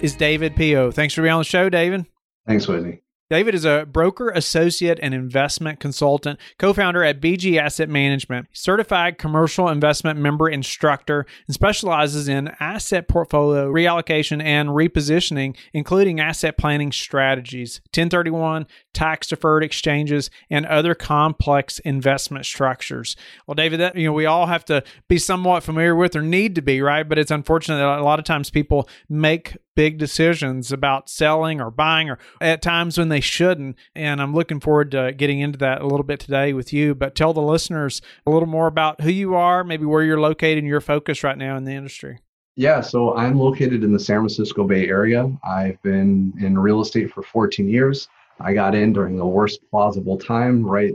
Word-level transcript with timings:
is 0.00 0.16
Davide 0.16 0.56
Pio. 0.56 0.90
Thanks 0.90 1.14
for 1.14 1.22
being 1.22 1.32
on 1.32 1.40
the 1.40 1.44
show, 1.44 1.68
Davide. 1.68 2.06
Thanks, 2.46 2.66
Whitney. 2.66 3.02
Davide 3.30 3.54
is 3.54 3.64
a 3.64 3.86
broker, 3.88 4.30
associate, 4.30 4.98
and 5.00 5.14
investment 5.14 5.78
consultant, 5.78 6.40
co 6.58 6.72
founder 6.72 7.04
at 7.04 7.20
BG 7.20 7.60
Asset 7.60 7.88
Management, 7.88 8.48
certified 8.52 9.18
commercial 9.18 9.68
investment 9.68 10.18
member 10.18 10.48
instructor, 10.48 11.26
and 11.46 11.54
specializes 11.54 12.26
in 12.26 12.50
asset 12.58 13.06
portfolio 13.06 13.70
reallocation 13.70 14.42
and 14.42 14.70
repositioning, 14.70 15.56
including 15.72 16.18
asset 16.18 16.58
planning 16.58 16.90
strategies, 16.90 17.80
1031, 17.94 18.66
tax 18.92 19.28
deferred 19.28 19.62
exchanges, 19.62 20.28
and 20.50 20.66
other 20.66 20.96
complex 20.96 21.78
investment 21.80 22.44
structures. 22.46 23.14
Well, 23.46 23.54
Davide, 23.54 23.78
that, 23.78 23.94
you 23.94 24.06
know, 24.06 24.12
we 24.12 24.26
all 24.26 24.46
have 24.46 24.64
to 24.64 24.82
be 25.06 25.18
somewhat 25.18 25.62
familiar 25.62 25.94
with 25.94 26.16
or 26.16 26.22
need 26.22 26.56
to 26.56 26.62
be, 26.62 26.82
right? 26.82 27.08
But 27.08 27.18
it's 27.18 27.30
unfortunate 27.30 27.76
that 27.76 28.00
a 28.00 28.02
lot 28.02 28.18
of 28.18 28.24
times 28.24 28.50
people 28.50 28.88
make 29.08 29.56
big 29.80 29.96
decisions 29.96 30.70
about 30.70 31.08
selling 31.08 31.58
or 31.58 31.70
buying 31.70 32.10
or 32.10 32.18
at 32.38 32.60
times 32.60 32.98
when 32.98 33.08
they 33.08 33.18
shouldn't. 33.18 33.74
And 33.94 34.20
I'm 34.20 34.34
looking 34.34 34.60
forward 34.60 34.90
to 34.90 35.14
getting 35.16 35.40
into 35.40 35.56
that 35.60 35.80
a 35.80 35.86
little 35.86 36.04
bit 36.04 36.20
today 36.20 36.52
with 36.52 36.70
you. 36.70 36.94
But 36.94 37.14
tell 37.14 37.32
the 37.32 37.40
listeners 37.40 38.02
a 38.26 38.30
little 38.30 38.46
more 38.46 38.66
about 38.66 39.00
who 39.00 39.08
you 39.08 39.34
are, 39.34 39.64
maybe 39.64 39.86
where 39.86 40.02
you're 40.02 40.20
located 40.20 40.58
and 40.58 40.66
your 40.66 40.82
focus 40.82 41.24
right 41.24 41.38
now 41.38 41.56
in 41.56 41.64
the 41.64 41.72
industry. 41.72 42.18
Yeah, 42.56 42.82
so 42.82 43.16
I'm 43.16 43.38
located 43.38 43.82
in 43.82 43.94
the 43.94 43.98
San 43.98 44.18
Francisco 44.18 44.64
Bay 44.64 44.86
Area. 44.86 45.34
I've 45.44 45.80
been 45.80 46.34
in 46.38 46.58
real 46.58 46.82
estate 46.82 47.10
for 47.10 47.22
14 47.22 47.66
years. 47.66 48.06
I 48.38 48.52
got 48.52 48.74
in 48.74 48.92
during 48.92 49.16
the 49.16 49.24
worst 49.24 49.60
plausible 49.70 50.18
time, 50.18 50.62
right 50.62 50.92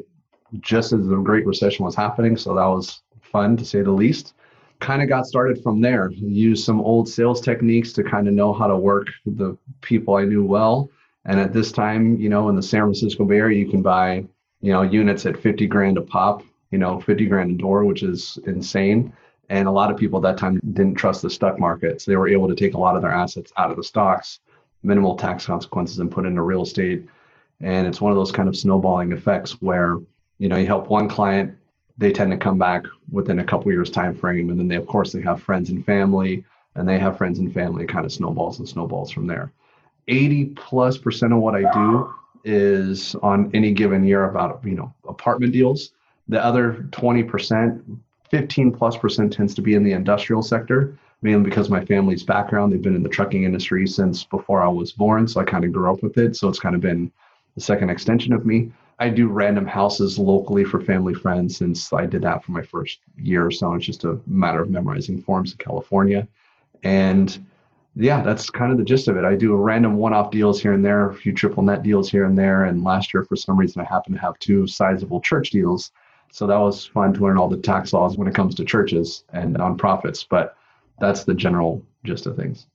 just 0.59 0.93
as 0.93 1.07
the 1.07 1.15
Great 1.15 1.47
Recession 1.47 1.85
was 1.85 1.95
happening. 1.95 2.37
So 2.37 2.53
that 2.53 2.67
was 2.67 3.01
fun 3.19 3.57
to 3.57 3.65
say 3.65 3.81
the 3.81 3.89
least 3.89 4.35
kind 4.79 5.01
of 5.01 5.09
got 5.09 5.25
started 5.25 5.61
from 5.61 5.81
there. 5.81 6.11
Used 6.11 6.65
some 6.65 6.81
old 6.81 7.07
sales 7.07 7.41
techniques 7.41 7.93
to 7.93 8.03
kind 8.03 8.27
of 8.27 8.33
know 8.33 8.53
how 8.53 8.67
to 8.67 8.77
work 8.77 9.07
the 9.25 9.57
people 9.81 10.15
I 10.15 10.25
knew 10.25 10.45
well. 10.45 10.89
And 11.25 11.39
at 11.39 11.53
this 11.53 11.71
time, 11.71 12.19
you 12.19 12.29
know, 12.29 12.49
in 12.49 12.55
the 12.55 12.63
San 12.63 12.81
Francisco 12.81 13.25
Bay 13.25 13.37
Area, 13.37 13.57
you 13.57 13.69
can 13.69 13.81
buy, 13.81 14.25
you 14.61 14.71
know, 14.71 14.83
units 14.83 15.25
at 15.25 15.39
50 15.39 15.65
grand 15.67 15.97
a 15.97 16.01
pop, 16.01 16.43
you 16.71 16.77
know, 16.77 16.99
50 16.99 17.25
grand 17.25 17.51
a 17.51 17.53
door, 17.55 17.83
which 17.83 18.03
is 18.03 18.37
insane. 18.45 19.11
And 19.49 19.67
a 19.67 19.71
lot 19.71 19.91
of 19.91 19.97
people 19.97 20.19
at 20.19 20.23
that 20.23 20.39
time 20.39 20.59
didn't 20.73 20.95
trust 20.95 21.21
the 21.21 21.29
stock 21.29 21.59
market. 21.59 22.01
So 22.01 22.11
they 22.11 22.17
were 22.17 22.27
able 22.27 22.47
to 22.47 22.55
take 22.55 22.73
a 22.73 22.79
lot 22.79 22.95
of 22.95 23.01
their 23.01 23.11
assets 23.11 23.51
out 23.57 23.71
of 23.71 23.77
the 23.77 23.83
stocks, 23.83 24.39
minimal 24.83 25.15
tax 25.15 25.45
consequences, 25.45 25.99
and 25.99 26.11
put 26.11 26.25
into 26.25 26.41
real 26.41 26.63
estate. 26.63 27.07
And 27.61 27.87
it's 27.87 28.01
one 28.01 28.11
of 28.11 28.17
those 28.17 28.31
kind 28.31 28.49
of 28.49 28.57
snowballing 28.57 29.11
effects 29.11 29.61
where, 29.61 29.97
you 30.39 30.49
know, 30.49 30.57
you 30.57 30.67
help 30.67 30.89
one 30.89 31.07
client 31.07 31.55
they 31.97 32.11
tend 32.11 32.31
to 32.31 32.37
come 32.37 32.57
back 32.57 32.83
within 33.11 33.39
a 33.39 33.43
couple 33.43 33.71
years 33.71 33.89
time 33.89 34.13
frame 34.13 34.49
and 34.49 34.59
then 34.59 34.67
they 34.67 34.75
of 34.75 34.87
course 34.87 35.11
they 35.11 35.21
have 35.21 35.41
friends 35.41 35.69
and 35.69 35.85
family 35.85 36.43
and 36.75 36.87
they 36.87 36.99
have 36.99 37.17
friends 37.17 37.39
and 37.39 37.53
family 37.53 37.83
it 37.83 37.89
kind 37.89 38.05
of 38.05 38.11
snowballs 38.11 38.59
and 38.59 38.67
snowballs 38.67 39.11
from 39.11 39.27
there. 39.27 39.51
80 40.07 40.45
plus 40.55 40.97
percent 40.97 41.33
of 41.33 41.39
what 41.39 41.55
i 41.55 41.61
do 41.73 42.13
is 42.43 43.15
on 43.23 43.49
any 43.55 43.71
given 43.71 44.03
year 44.03 44.25
about 44.25 44.61
you 44.63 44.75
know 44.75 44.93
apartment 45.07 45.51
deals. 45.51 45.91
The 46.27 46.43
other 46.43 46.87
20 46.91 47.23
percent 47.23 47.83
15 48.29 48.71
plus 48.71 48.97
percent 48.97 49.33
tends 49.33 49.53
to 49.55 49.61
be 49.61 49.75
in 49.75 49.83
the 49.83 49.93
industrial 49.93 50.43
sector 50.43 50.97
mainly 51.21 51.43
because 51.43 51.69
my 51.69 51.83
family's 51.85 52.23
background 52.23 52.71
they've 52.71 52.81
been 52.81 52.95
in 52.95 53.03
the 53.03 53.09
trucking 53.09 53.45
industry 53.45 53.87
since 53.87 54.23
before 54.25 54.61
i 54.61 54.67
was 54.67 54.91
born 54.91 55.27
so 55.27 55.39
i 55.39 55.43
kind 55.43 55.63
of 55.63 55.71
grew 55.71 55.91
up 55.91 56.03
with 56.03 56.17
it. 56.17 56.35
So 56.35 56.49
it's 56.49 56.59
kind 56.59 56.75
of 56.75 56.81
been 56.81 57.11
the 57.55 57.61
second 57.61 57.89
extension 57.89 58.33
of 58.33 58.45
me 58.45 58.71
I 58.97 59.09
do 59.09 59.27
random 59.27 59.65
houses 59.65 60.17
locally 60.17 60.63
for 60.63 60.79
family 60.79 61.13
friends 61.13 61.57
since 61.57 61.91
I 61.91 62.05
did 62.05 62.21
that 62.21 62.43
for 62.43 62.53
my 62.53 62.61
first 62.61 62.99
year 63.17 63.45
or 63.45 63.51
so. 63.51 63.73
It's 63.73 63.85
just 63.85 64.05
a 64.05 64.19
matter 64.25 64.61
of 64.61 64.69
memorizing 64.69 65.21
forms 65.21 65.51
in 65.51 65.57
California. 65.57 66.27
And 66.83 67.45
yeah, 67.97 68.21
that's 68.21 68.49
kind 68.49 68.71
of 68.71 68.77
the 68.77 68.83
gist 68.83 69.07
of 69.07 69.17
it. 69.17 69.25
I 69.25 69.35
do 69.35 69.53
a 69.53 69.57
random 69.57 69.97
one 69.97 70.13
off 70.13 70.31
deals 70.31 70.61
here 70.61 70.73
and 70.73 70.83
there, 70.83 71.09
a 71.09 71.13
few 71.13 71.33
triple 71.33 71.63
net 71.63 71.83
deals 71.83 72.09
here 72.09 72.25
and 72.25 72.37
there. 72.37 72.65
And 72.65 72.83
last 72.83 73.13
year, 73.13 73.23
for 73.23 73.35
some 73.35 73.57
reason, 73.57 73.81
I 73.81 73.85
happened 73.85 74.15
to 74.15 74.21
have 74.21 74.39
two 74.39 74.67
sizable 74.67 75.21
church 75.21 75.49
deals. 75.49 75.91
So 76.31 76.47
that 76.47 76.57
was 76.57 76.85
fun 76.85 77.13
to 77.13 77.21
learn 77.21 77.37
all 77.37 77.47
the 77.47 77.57
tax 77.57 77.93
laws 77.93 78.17
when 78.17 78.27
it 78.27 78.35
comes 78.35 78.55
to 78.55 78.65
churches 78.65 79.23
and 79.31 79.55
nonprofits. 79.55 80.25
But 80.27 80.55
that's 80.99 81.23
the 81.23 81.33
general 81.33 81.81
gist 82.03 82.27
of 82.27 82.35
things. 82.35 82.67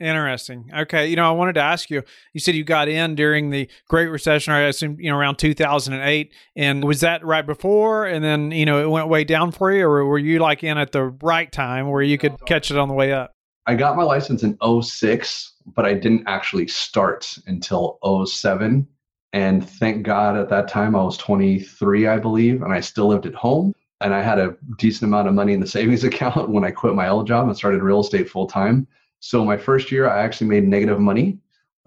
Interesting. 0.00 0.70
Okay. 0.76 1.06
You 1.06 1.16
know, 1.16 1.28
I 1.28 1.32
wanted 1.32 1.54
to 1.54 1.60
ask 1.60 1.88
you, 1.88 2.02
you 2.32 2.40
said 2.40 2.54
you 2.54 2.64
got 2.64 2.88
in 2.88 3.14
during 3.14 3.50
the 3.50 3.68
Great 3.88 4.08
Recession, 4.08 4.52
I 4.52 4.62
assume, 4.62 4.96
you 4.98 5.10
know, 5.10 5.16
around 5.16 5.36
2008. 5.36 6.32
And 6.56 6.84
was 6.84 7.00
that 7.00 7.24
right 7.24 7.46
before? 7.46 8.04
And 8.06 8.24
then, 8.24 8.50
you 8.50 8.66
know, 8.66 8.82
it 8.82 8.90
went 8.90 9.08
way 9.08 9.22
down 9.22 9.52
for 9.52 9.72
you? 9.72 9.86
Or 9.86 10.04
were 10.04 10.18
you 10.18 10.40
like 10.40 10.64
in 10.64 10.78
at 10.78 10.92
the 10.92 11.04
right 11.22 11.50
time 11.50 11.88
where 11.88 12.02
you 12.02 12.18
could 12.18 12.44
catch 12.44 12.70
it 12.70 12.76
on 12.76 12.88
the 12.88 12.94
way 12.94 13.12
up? 13.12 13.32
I 13.66 13.74
got 13.76 13.96
my 13.96 14.02
license 14.02 14.42
in 14.42 14.58
06, 14.82 15.52
but 15.74 15.86
I 15.86 15.94
didn't 15.94 16.24
actually 16.26 16.66
start 16.66 17.38
until 17.46 17.98
07. 18.26 18.86
And 19.32 19.68
thank 19.68 20.04
God 20.04 20.36
at 20.36 20.50
that 20.50 20.68
time 20.68 20.94
I 20.94 21.02
was 21.02 21.16
23, 21.16 22.06
I 22.06 22.18
believe, 22.18 22.62
and 22.62 22.72
I 22.72 22.80
still 22.80 23.08
lived 23.08 23.26
at 23.26 23.34
home. 23.34 23.74
And 24.00 24.12
I 24.12 24.22
had 24.22 24.38
a 24.38 24.54
decent 24.76 25.08
amount 25.08 25.28
of 25.28 25.34
money 25.34 25.54
in 25.54 25.60
the 25.60 25.66
savings 25.78 26.04
account 26.04 26.50
when 26.50 26.64
I 26.64 26.72
quit 26.72 26.94
my 26.94 27.08
old 27.08 27.26
job 27.26 27.46
and 27.46 27.56
started 27.56 27.82
real 27.82 28.00
estate 28.00 28.28
full 28.28 28.48
time. 28.48 28.86
So 29.24 29.42
my 29.42 29.56
first 29.56 29.90
year, 29.90 30.06
I 30.06 30.22
actually 30.22 30.48
made 30.48 30.68
negative 30.68 31.00
money. 31.00 31.38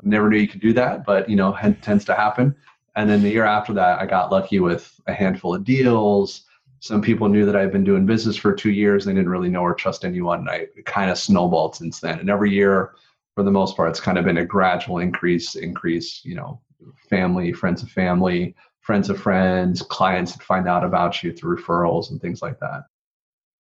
Never 0.02 0.28
knew 0.28 0.40
you 0.40 0.48
could 0.48 0.60
do 0.60 0.74
that, 0.74 1.06
but 1.06 1.30
you 1.30 1.36
know, 1.36 1.56
it 1.62 1.84
tends 1.84 2.04
to 2.06 2.16
happen. 2.16 2.56
And 2.96 3.08
then 3.08 3.22
the 3.22 3.30
year 3.30 3.46
after 3.46 3.74
that, 3.74 4.00
I 4.00 4.08
got 4.08 4.32
lucky 4.32 4.60
with 4.60 5.00
a 5.06 5.14
handful 5.14 5.54
of 5.54 5.64
deals. 5.64 6.46
Some 6.80 7.00
people 7.00 7.30
knew 7.30 7.46
that 7.46 7.56
I've 7.56 7.72
been 7.72 7.84
doing 7.84 8.08
business 8.08 8.38
for 8.38 8.54
two 8.54 8.72
years. 8.72 9.06
They 9.06 9.14
didn't 9.14 9.30
really 9.30 9.50
know 9.50 9.62
or 9.62 9.76
trust 9.76 10.04
anyone. 10.04 10.40
And 10.40 10.50
I 10.50 10.66
kind 10.86 11.12
of 11.12 11.20
snowballed 11.20 11.76
since 11.76 12.00
then. 12.00 12.18
And 12.18 12.28
every 12.32 12.52
year, 12.52 12.96
for 13.36 13.44
the 13.44 13.52
most 13.52 13.78
part, 13.78 13.92
it's 13.92 14.00
kind 14.00 14.18
of 14.18 14.26
been 14.26 14.40
a 14.40 14.46
gradual 14.46 14.98
increase, 14.98 15.54
increase, 15.54 16.26
you 16.26 16.34
know, 16.34 16.60
family, 17.08 17.54
friends 17.54 17.84
of 17.84 17.90
family, 17.92 18.56
friends 18.80 19.12
of 19.12 19.22
friends, 19.22 19.84
clients 19.84 20.32
that 20.32 20.42
find 20.42 20.68
out 20.68 20.84
about 20.84 21.22
you 21.22 21.32
through 21.32 21.58
referrals 21.58 22.10
and 22.10 22.20
things 22.20 22.42
like 22.42 22.60
that. 22.62 22.86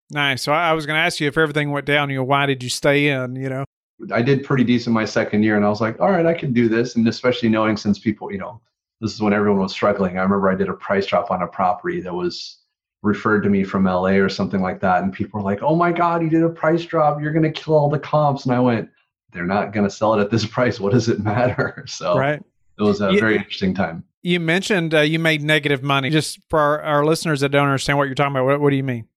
Nice. 0.09 0.41
So 0.41 0.51
I 0.51 0.73
was 0.73 0.85
going 0.85 0.97
to 0.97 1.01
ask 1.01 1.19
you 1.19 1.28
if 1.28 1.38
everything 1.38 1.72
went 1.72 1.85
down, 1.85 2.09
you 2.09 2.18
know, 2.18 2.23
why 2.23 2.45
did 2.45 2.63
you 2.63 2.69
stay 2.69 3.09
in, 3.09 3.35
you 3.35 3.50
know? 3.50 3.66
I 4.12 4.22
did 4.22 4.44
pretty 4.44 4.63
decent 4.63 4.94
my 4.94 5.06
second 5.06 5.44
year 5.44 5.56
and 5.56 5.66
I 5.66 5.69
was 5.69 5.81
like, 5.81 6.00
all 6.00 6.12
right, 6.12 6.25
I 6.25 6.34
can 6.34 6.53
do 6.53 6.69
this. 6.69 6.95
And 6.95 7.07
especially 7.07 7.50
knowing 7.50 7.75
since 7.78 8.00
people, 8.00 8.31
you 8.31 8.38
know, 8.38 8.62
this 9.01 9.13
is 9.13 9.22
when 9.22 9.34
everyone 9.34 9.59
was 9.59 9.72
struggling. 9.72 10.17
I 10.17 10.22
remember 10.22 10.50
I 10.50 10.56
did 10.56 10.69
a 10.69 10.73
price 10.73 11.06
drop 11.06 11.31
on 11.31 11.41
a 11.41 11.47
property 11.47 12.00
that 12.01 12.13
was 12.13 12.59
referred 13.03 13.41
to 13.41 13.50
me 13.50 13.63
from 13.63 13.85
LA 13.85 14.12
or 14.12 14.29
something 14.29 14.62
like 14.62 14.79
that. 14.81 15.03
And 15.03 15.13
people 15.13 15.40
were 15.40 15.44
like, 15.44 15.62
oh 15.62 15.75
my 15.75 15.91
God, 15.91 16.22
you 16.22 16.29
did 16.29 16.44
a 16.44 16.50
price 16.50 16.85
drop. 16.85 17.22
You're 17.22 17.34
going 17.34 17.44
to 17.44 17.51
kill 17.51 17.75
all 17.75 17.90
the 17.90 18.00
comps. 18.00 18.46
And 18.46 18.53
I 18.53 18.59
went, 18.59 18.90
they're 19.34 19.46
not 19.46 19.73
going 19.73 19.85
to 19.85 19.94
sell 19.94 20.13
it 20.13 20.22
at 20.22 20.29
this 20.29 20.46
price. 20.56 20.79
What 20.79 20.94
does 20.94 21.09
it 21.09 21.19
matter? 21.19 21.85
So 21.88 22.17
right. 22.17 22.41
it 22.78 22.81
was 22.81 23.01
a 23.01 23.12
very 23.13 23.38
interesting 23.38 23.73
time. 23.73 24.03
You 24.23 24.40
mentioned 24.40 24.94
uh, 24.94 25.01
you 25.01 25.19
made 25.19 25.41
negative 25.41 25.84
money. 25.84 26.09
Just 26.09 26.40
for 26.50 26.59
our, 26.59 26.81
our, 26.81 27.06
listeners 27.06 27.40
that 27.40 27.50
don't 27.50 27.66
understand 27.66 27.97
what 27.97 28.06
you're 28.06 28.16
talking 28.16 28.35
about, 28.35 28.46
what, 28.46 28.59
what 28.59 28.69
do 28.72 28.75
you 28.75 28.84
mean? 28.84 29.07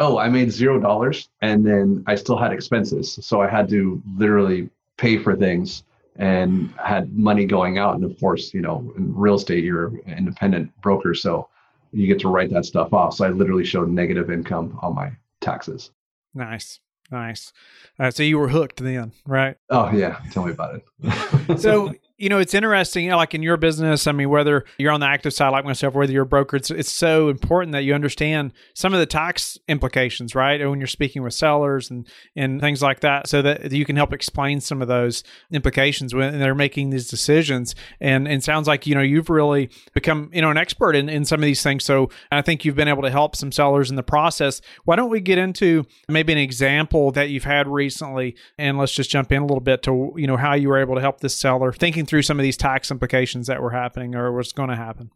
Oh, 0.00 0.18
I 0.18 0.28
made 0.28 0.50
zero 0.50 0.80
dollars 0.80 1.28
and 1.42 1.64
then 1.64 2.02
I 2.06 2.14
still 2.16 2.36
had 2.36 2.52
expenses. 2.52 3.18
So 3.22 3.40
I 3.40 3.48
had 3.48 3.68
to 3.68 4.02
literally 4.16 4.70
pay 4.96 5.18
for 5.18 5.36
things 5.36 5.84
and 6.16 6.72
had 6.82 7.16
money 7.16 7.44
going 7.44 7.78
out. 7.78 7.94
And 7.94 8.04
of 8.04 8.18
course, 8.18 8.52
you 8.52 8.62
know, 8.62 8.92
in 8.96 9.14
real 9.14 9.34
estate, 9.34 9.62
you're 9.62 9.88
an 10.06 10.18
independent 10.18 10.72
broker. 10.80 11.14
So 11.14 11.48
you 11.92 12.06
get 12.06 12.18
to 12.20 12.28
write 12.28 12.50
that 12.50 12.64
stuff 12.64 12.92
off. 12.92 13.14
So 13.14 13.26
I 13.26 13.28
literally 13.28 13.64
showed 13.64 13.90
negative 13.90 14.30
income 14.30 14.78
on 14.82 14.94
my 14.94 15.12
taxes. 15.40 15.90
Nice. 16.34 16.80
Nice. 17.10 17.52
Uh, 17.98 18.10
so 18.10 18.22
you 18.22 18.38
were 18.38 18.48
hooked 18.48 18.82
then, 18.82 19.12
right? 19.26 19.56
Oh, 19.68 19.90
yeah. 19.92 20.20
Tell 20.30 20.44
me 20.44 20.52
about 20.52 20.76
it. 20.76 21.60
so 21.60 21.92
you 22.20 22.28
know, 22.28 22.38
it's 22.38 22.52
interesting, 22.52 23.04
you 23.04 23.10
know, 23.10 23.16
like 23.16 23.34
in 23.34 23.42
your 23.42 23.56
business, 23.56 24.06
I 24.06 24.12
mean, 24.12 24.28
whether 24.28 24.66
you're 24.76 24.92
on 24.92 25.00
the 25.00 25.06
active 25.06 25.32
side 25.32 25.48
like 25.48 25.64
myself, 25.64 25.94
whether 25.94 26.12
you're 26.12 26.24
a 26.24 26.26
broker, 26.26 26.56
it's, 26.56 26.70
it's 26.70 26.92
so 26.92 27.30
important 27.30 27.72
that 27.72 27.82
you 27.82 27.94
understand 27.94 28.52
some 28.74 28.92
of 28.92 29.00
the 29.00 29.06
tax 29.06 29.58
implications, 29.68 30.34
right? 30.34 30.60
when 30.68 30.78
you're 30.78 30.86
speaking 30.86 31.22
with 31.22 31.32
sellers 31.32 31.88
and, 31.88 32.06
and 32.36 32.60
things 32.60 32.82
like 32.82 33.00
that, 33.00 33.26
so 33.26 33.40
that 33.40 33.72
you 33.72 33.86
can 33.86 33.96
help 33.96 34.12
explain 34.12 34.60
some 34.60 34.82
of 34.82 34.88
those 34.88 35.24
implications 35.50 36.14
when 36.14 36.38
they're 36.38 36.54
making 36.54 36.90
these 36.90 37.08
decisions. 37.08 37.74
And, 38.02 38.28
and 38.28 38.44
sounds 38.44 38.68
like, 38.68 38.86
you 38.86 38.94
know, 38.94 39.00
you've 39.00 39.30
really 39.30 39.70
become, 39.94 40.30
you 40.34 40.42
know, 40.42 40.50
an 40.50 40.58
expert 40.58 40.94
in, 40.94 41.08
in 41.08 41.24
some 41.24 41.40
of 41.40 41.44
these 41.46 41.62
things. 41.62 41.84
So 41.84 42.10
I 42.30 42.42
think 42.42 42.66
you've 42.66 42.76
been 42.76 42.88
able 42.88 43.02
to 43.02 43.10
help 43.10 43.34
some 43.34 43.50
sellers 43.50 43.88
in 43.88 43.96
the 43.96 44.02
process. 44.02 44.60
Why 44.84 44.94
don't 44.94 45.08
we 45.08 45.20
get 45.20 45.38
into 45.38 45.86
maybe 46.06 46.34
an 46.34 46.38
example 46.38 47.12
that 47.12 47.30
you've 47.30 47.44
had 47.44 47.66
recently? 47.66 48.36
And 48.58 48.76
let's 48.76 48.92
just 48.92 49.08
jump 49.08 49.32
in 49.32 49.40
a 49.40 49.46
little 49.46 49.60
bit 49.60 49.82
to, 49.84 50.12
you 50.16 50.26
know, 50.26 50.36
how 50.36 50.52
you 50.52 50.68
were 50.68 50.78
able 50.78 50.96
to 50.96 51.00
help 51.00 51.20
this 51.20 51.34
seller 51.34 51.72
thinking 51.72 52.04
through 52.10 52.22
some 52.22 52.38
of 52.38 52.42
these 52.42 52.56
tax 52.56 52.90
implications 52.90 53.46
that 53.46 53.62
were 53.62 53.70
happening 53.70 54.14
or 54.14 54.32
what's 54.32 54.52
going 54.52 54.68
to 54.68 54.76
happen? 54.76 55.10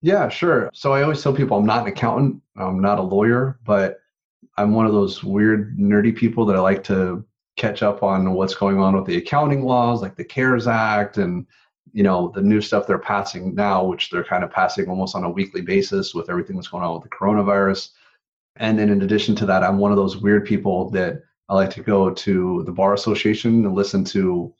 Yeah, 0.00 0.28
sure. 0.28 0.70
So 0.72 0.92
I 0.94 1.02
always 1.02 1.22
tell 1.22 1.34
people 1.34 1.58
I'm 1.58 1.66
not 1.66 1.82
an 1.82 1.88
accountant, 1.88 2.40
I'm 2.56 2.80
not 2.80 2.98
a 2.98 3.02
lawyer, 3.02 3.58
but 3.64 3.98
I'm 4.56 4.74
one 4.74 4.86
of 4.86 4.92
those 4.92 5.22
weird, 5.22 5.78
nerdy 5.78 6.16
people 6.16 6.46
that 6.46 6.56
I 6.56 6.60
like 6.60 6.82
to 6.84 7.24
catch 7.56 7.82
up 7.82 8.02
on 8.02 8.32
what's 8.34 8.54
going 8.54 8.78
on 8.78 8.94
with 8.94 9.04
the 9.04 9.16
accounting 9.16 9.64
laws, 9.64 10.00
like 10.00 10.16
the 10.16 10.24
CARES 10.24 10.66
Act 10.66 11.18
and 11.18 11.46
you 11.92 12.02
know 12.02 12.30
the 12.34 12.42
new 12.42 12.60
stuff 12.60 12.86
they're 12.86 12.98
passing 12.98 13.54
now, 13.54 13.84
which 13.84 14.10
they're 14.10 14.24
kind 14.24 14.44
of 14.44 14.50
passing 14.50 14.88
almost 14.88 15.16
on 15.16 15.24
a 15.24 15.30
weekly 15.30 15.60
basis 15.60 16.14
with 16.14 16.30
everything 16.30 16.56
that's 16.56 16.68
going 16.68 16.84
on 16.84 16.94
with 16.94 17.02
the 17.02 17.08
coronavirus. 17.08 17.90
And 18.56 18.78
then 18.78 18.90
in 18.90 19.02
addition 19.02 19.34
to 19.36 19.46
that, 19.46 19.62
I'm 19.62 19.78
one 19.78 19.90
of 19.90 19.96
those 19.96 20.16
weird 20.16 20.44
people 20.44 20.90
that 20.90 21.22
I 21.48 21.54
like 21.54 21.70
to 21.70 21.82
go 21.82 22.10
to 22.10 22.62
the 22.64 22.72
bar 22.72 22.94
association 22.94 23.64
and 23.64 23.74
listen 23.74 24.04
to 24.06 24.54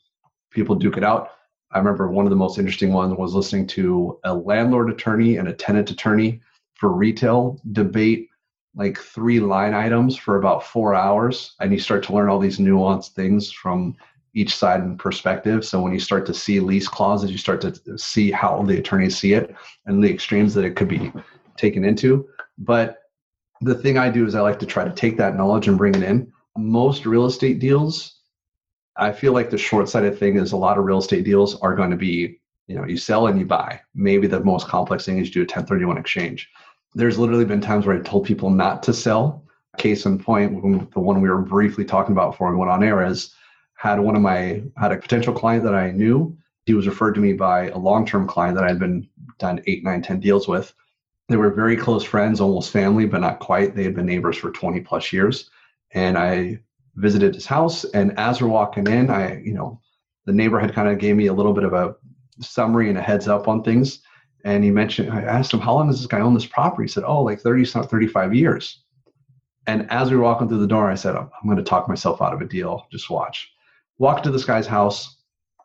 people 0.51 0.75
duke 0.75 0.97
it 0.97 1.03
out. 1.03 1.31
I 1.71 1.77
remember 1.77 2.09
one 2.09 2.25
of 2.25 2.31
the 2.31 2.35
most 2.35 2.57
interesting 2.57 2.93
ones 2.93 3.15
was 3.17 3.35
listening 3.35 3.67
to 3.67 4.19
a 4.23 4.33
landlord 4.33 4.89
attorney 4.89 5.37
and 5.37 5.47
a 5.47 5.53
tenant 5.53 5.91
attorney 5.91 6.41
for 6.75 6.91
retail 6.91 7.61
debate 7.71 8.29
like 8.75 8.97
three 8.97 9.39
line 9.39 9.73
items 9.73 10.15
for 10.15 10.37
about 10.37 10.63
four 10.63 10.95
hours. 10.95 11.55
And 11.59 11.71
you 11.71 11.79
start 11.79 12.03
to 12.05 12.13
learn 12.13 12.29
all 12.29 12.39
these 12.39 12.59
nuanced 12.59 13.13
things 13.13 13.51
from 13.51 13.95
each 14.33 14.55
side 14.55 14.81
and 14.81 14.97
perspective. 14.97 15.65
So 15.65 15.81
when 15.81 15.91
you 15.91 15.99
start 15.99 16.25
to 16.27 16.33
see 16.33 16.59
lease 16.59 16.87
clauses, 16.87 17.31
you 17.31 17.37
start 17.37 17.61
to 17.61 17.97
see 17.97 18.31
how 18.31 18.63
the 18.63 18.77
attorneys 18.77 19.17
see 19.17 19.33
it 19.33 19.55
and 19.85 20.03
the 20.03 20.11
extremes 20.11 20.53
that 20.53 20.65
it 20.65 20.75
could 20.75 20.87
be 20.87 21.11
taken 21.57 21.83
into. 21.83 22.27
But 22.57 22.99
the 23.61 23.75
thing 23.75 23.97
I 23.97 24.09
do 24.09 24.25
is 24.25 24.35
I 24.35 24.41
like 24.41 24.59
to 24.59 24.65
try 24.65 24.85
to 24.85 24.93
take 24.93 25.17
that 25.17 25.35
knowledge 25.35 25.67
and 25.67 25.77
bring 25.77 25.95
it 25.95 26.03
in. 26.03 26.31
Most 26.57 27.05
real 27.05 27.25
estate 27.25 27.59
deals 27.59 28.18
I 28.99 29.13
feel 29.13 29.33
like 29.33 29.49
the 29.49 29.57
short 29.57 29.87
sighted 29.87 30.17
thing 30.19 30.35
is 30.35 30.51
a 30.51 30.57
lot 30.57 30.77
of 30.77 30.83
real 30.83 30.99
estate 30.99 31.23
deals 31.23 31.55
are 31.61 31.75
going 31.75 31.89
to 31.89 31.97
be, 31.97 32.39
you 32.67 32.75
know, 32.75 32.85
you 32.85 32.97
sell 32.97 33.27
and 33.27 33.39
you 33.39 33.45
buy. 33.45 33.79
Maybe 33.95 34.27
the 34.27 34.43
most 34.43 34.67
complex 34.67 35.05
thing 35.05 35.17
is 35.17 35.27
you 35.27 35.33
do 35.33 35.39
a 35.41 35.43
1031 35.43 35.97
exchange. 35.97 36.49
There's 36.93 37.17
literally 37.17 37.45
been 37.45 37.61
times 37.61 37.85
where 37.85 37.97
I 37.97 38.01
told 38.01 38.25
people 38.25 38.49
not 38.49 38.83
to 38.83 38.93
sell. 38.93 39.45
Case 39.77 40.05
in 40.05 40.19
point, 40.19 40.91
the 40.93 40.99
one 40.99 41.21
we 41.21 41.29
were 41.29 41.41
briefly 41.41 41.85
talking 41.85 42.11
about 42.11 42.31
before 42.31 42.51
we 42.51 42.57
went 42.57 42.71
on 42.71 42.83
air 42.83 43.05
is 43.05 43.33
had 43.75 43.99
one 43.99 44.15
of 44.15 44.21
my 44.21 44.61
had 44.75 44.91
a 44.91 44.97
potential 44.97 45.33
client 45.33 45.63
that 45.63 45.75
I 45.75 45.91
knew. 45.91 46.37
He 46.65 46.73
was 46.73 46.87
referred 46.87 47.13
to 47.13 47.21
me 47.21 47.33
by 47.33 47.69
a 47.69 47.77
long-term 47.77 48.27
client 48.27 48.55
that 48.55 48.65
I 48.65 48.67
had 48.67 48.79
been 48.79 49.07
done 49.37 49.61
eight, 49.65 49.83
nine, 49.83 50.01
ten 50.01 50.19
deals 50.19 50.47
with. 50.47 50.73
They 51.29 51.37
were 51.37 51.51
very 51.51 51.77
close 51.77 52.03
friends, 52.03 52.41
almost 52.41 52.71
family, 52.71 53.05
but 53.05 53.21
not 53.21 53.39
quite. 53.39 53.75
They 53.75 53.83
had 53.83 53.95
been 53.95 54.05
neighbors 54.05 54.37
for 54.37 54.51
20 54.51 54.81
plus 54.81 55.13
years. 55.13 55.49
And 55.93 56.17
I 56.17 56.59
visited 56.99 57.33
his 57.33 57.45
house. 57.45 57.85
And 57.85 58.17
as 58.19 58.41
we're 58.41 58.47
walking 58.47 58.87
in, 58.87 59.09
I, 59.09 59.41
you 59.41 59.53
know, 59.53 59.79
the 60.25 60.33
neighbor 60.33 60.59
had 60.59 60.73
kind 60.73 60.89
of 60.89 60.99
gave 60.99 61.15
me 61.15 61.27
a 61.27 61.33
little 61.33 61.53
bit 61.53 61.63
of 61.63 61.73
a 61.73 61.95
summary 62.41 62.89
and 62.89 62.97
a 62.97 63.01
heads 63.01 63.27
up 63.27 63.47
on 63.47 63.63
things. 63.63 63.99
And 64.45 64.63
he 64.63 64.71
mentioned, 64.71 65.11
I 65.11 65.21
asked 65.21 65.53
him, 65.53 65.59
how 65.59 65.73
long 65.73 65.87
does 65.87 65.99
this 65.99 66.07
guy 66.07 66.19
own 66.19 66.33
this 66.33 66.45
property? 66.45 66.83
He 66.83 66.87
said, 66.87 67.03
oh, 67.05 67.23
like 67.23 67.41
30, 67.41 67.65
35 67.65 68.33
years. 68.33 68.83
And 69.67 69.89
as 69.91 70.09
we 70.09 70.17
were 70.17 70.23
walking 70.23 70.47
through 70.47 70.59
the 70.59 70.67
door, 70.67 70.89
I 70.89 70.95
said, 70.95 71.15
I'm 71.15 71.29
going 71.45 71.57
to 71.57 71.63
talk 71.63 71.87
myself 71.87 72.21
out 72.21 72.33
of 72.33 72.41
a 72.41 72.45
deal. 72.45 72.87
Just 72.91 73.09
watch. 73.09 73.49
Walk 73.97 74.23
to 74.23 74.31
this 74.31 74.45
guy's 74.45 74.67
house, 74.67 75.17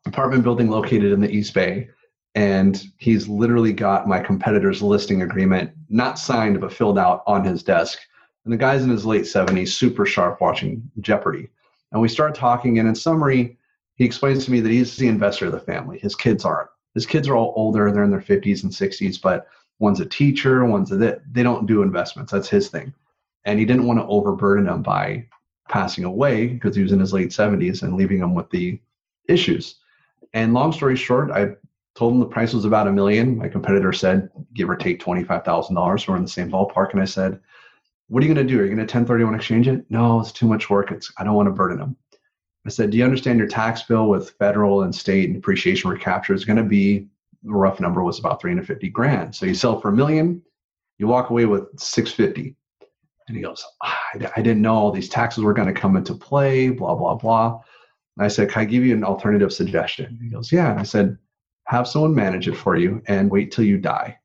apartment 0.06 0.42
building 0.42 0.68
located 0.68 1.12
in 1.12 1.20
the 1.20 1.30
East 1.30 1.54
Bay. 1.54 1.88
And 2.34 2.82
he's 2.98 3.28
literally 3.28 3.72
got 3.72 4.08
my 4.08 4.18
competitor's 4.18 4.82
listing 4.82 5.22
agreement, 5.22 5.70
not 5.88 6.18
signed, 6.18 6.60
but 6.60 6.72
filled 6.72 6.98
out 6.98 7.22
on 7.26 7.44
his 7.44 7.62
desk 7.62 8.00
and 8.44 8.52
the 8.52 8.58
guy's 8.58 8.82
in 8.82 8.90
his 8.90 9.06
late 9.06 9.24
70s, 9.24 9.68
super 9.68 10.04
sharp 10.04 10.40
watching 10.40 10.90
Jeopardy. 11.00 11.48
And 11.92 12.00
we 12.00 12.08
start 12.08 12.34
talking, 12.34 12.78
and 12.78 12.88
in 12.88 12.94
summary, 12.94 13.56
he 13.94 14.04
explains 14.04 14.44
to 14.44 14.50
me 14.50 14.60
that 14.60 14.70
he's 14.70 14.96
the 14.96 15.08
investor 15.08 15.46
of 15.46 15.52
the 15.52 15.60
family. 15.60 15.98
His 15.98 16.16
kids 16.16 16.44
aren't. 16.44 16.70
His 16.94 17.06
kids 17.06 17.28
are 17.28 17.36
all 17.36 17.52
older, 17.56 17.90
they're 17.90 18.04
in 18.04 18.10
their 18.10 18.20
50s 18.20 18.62
and 18.62 18.72
60s, 18.72 19.20
but 19.20 19.48
one's 19.78 20.00
a 20.00 20.06
teacher, 20.06 20.64
one's 20.64 20.92
a 20.92 20.96
they 20.96 21.42
don't 21.42 21.66
do 21.66 21.82
investments. 21.82 22.32
That's 22.32 22.48
his 22.48 22.68
thing. 22.68 22.94
And 23.44 23.58
he 23.58 23.64
didn't 23.64 23.86
want 23.86 23.98
to 23.98 24.06
overburden 24.06 24.66
them 24.66 24.82
by 24.82 25.26
passing 25.68 26.04
away 26.04 26.46
because 26.46 26.76
he 26.76 26.82
was 26.82 26.92
in 26.92 27.00
his 27.00 27.12
late 27.12 27.30
70s 27.30 27.82
and 27.82 27.96
leaving 27.96 28.20
them 28.20 28.34
with 28.34 28.50
the 28.50 28.80
issues. 29.28 29.76
And 30.32 30.54
long 30.54 30.72
story 30.72 30.96
short, 30.96 31.30
I 31.30 31.56
told 31.94 32.12
him 32.12 32.20
the 32.20 32.26
price 32.26 32.52
was 32.52 32.64
about 32.64 32.88
a 32.88 32.92
million. 32.92 33.38
My 33.38 33.48
competitor 33.48 33.92
said, 33.92 34.28
give 34.52 34.68
or 34.68 34.76
take 34.76 35.02
$25,000. 35.02 36.08
We're 36.08 36.16
in 36.16 36.22
the 36.22 36.28
same 36.28 36.50
ballpark. 36.50 36.92
And 36.92 37.00
I 37.00 37.04
said, 37.04 37.40
what 38.14 38.22
are 38.22 38.26
you 38.26 38.32
going 38.32 38.46
to 38.46 38.52
do? 38.54 38.60
Are 38.60 38.62
you 38.62 38.68
going 38.68 38.76
to 38.76 38.82
1031 38.82 39.34
exchange 39.34 39.66
it? 39.66 39.84
No, 39.90 40.20
it's 40.20 40.30
too 40.30 40.46
much 40.46 40.70
work. 40.70 40.92
It's 40.92 41.10
I 41.18 41.24
don't 41.24 41.34
want 41.34 41.48
to 41.48 41.52
burden 41.52 41.78
them. 41.78 41.96
I 42.64 42.70
said, 42.70 42.90
do 42.90 42.96
you 42.96 43.02
understand 43.02 43.40
your 43.40 43.48
tax 43.48 43.82
bill 43.82 44.08
with 44.08 44.30
federal 44.38 44.84
and 44.84 44.94
state 44.94 45.24
and 45.24 45.34
depreciation 45.34 45.90
recapture 45.90 46.32
is 46.32 46.44
going 46.44 46.58
to 46.58 46.62
be 46.62 47.08
the 47.42 47.50
rough 47.50 47.80
number 47.80 48.04
was 48.04 48.20
about 48.20 48.40
350 48.40 48.88
grand. 48.90 49.34
So 49.34 49.46
you 49.46 49.54
sell 49.54 49.80
for 49.80 49.88
a 49.88 49.92
million, 49.92 50.40
you 50.98 51.08
walk 51.08 51.30
away 51.30 51.46
with 51.46 51.64
650. 51.76 52.54
And 53.26 53.36
he 53.36 53.42
goes, 53.42 53.64
ah, 53.82 53.98
I 54.14 54.42
didn't 54.42 54.62
know 54.62 54.74
all 54.74 54.92
these 54.92 55.08
taxes 55.08 55.42
were 55.42 55.52
going 55.52 55.74
to 55.74 55.78
come 55.78 55.96
into 55.96 56.14
play, 56.14 56.68
blah, 56.68 56.94
blah, 56.94 57.16
blah. 57.16 57.60
And 58.16 58.24
I 58.24 58.28
said, 58.28 58.48
Can 58.48 58.62
I 58.62 58.64
give 58.64 58.84
you 58.84 58.94
an 58.94 59.02
alternative 59.02 59.52
suggestion? 59.52 60.20
He 60.22 60.28
goes, 60.28 60.52
Yeah. 60.52 60.70
And 60.70 60.78
I 60.78 60.84
said, 60.84 61.18
Have 61.66 61.88
someone 61.88 62.14
manage 62.14 62.46
it 62.46 62.56
for 62.56 62.76
you 62.76 63.02
and 63.08 63.28
wait 63.28 63.50
till 63.50 63.64
you 63.64 63.76
die. 63.76 64.20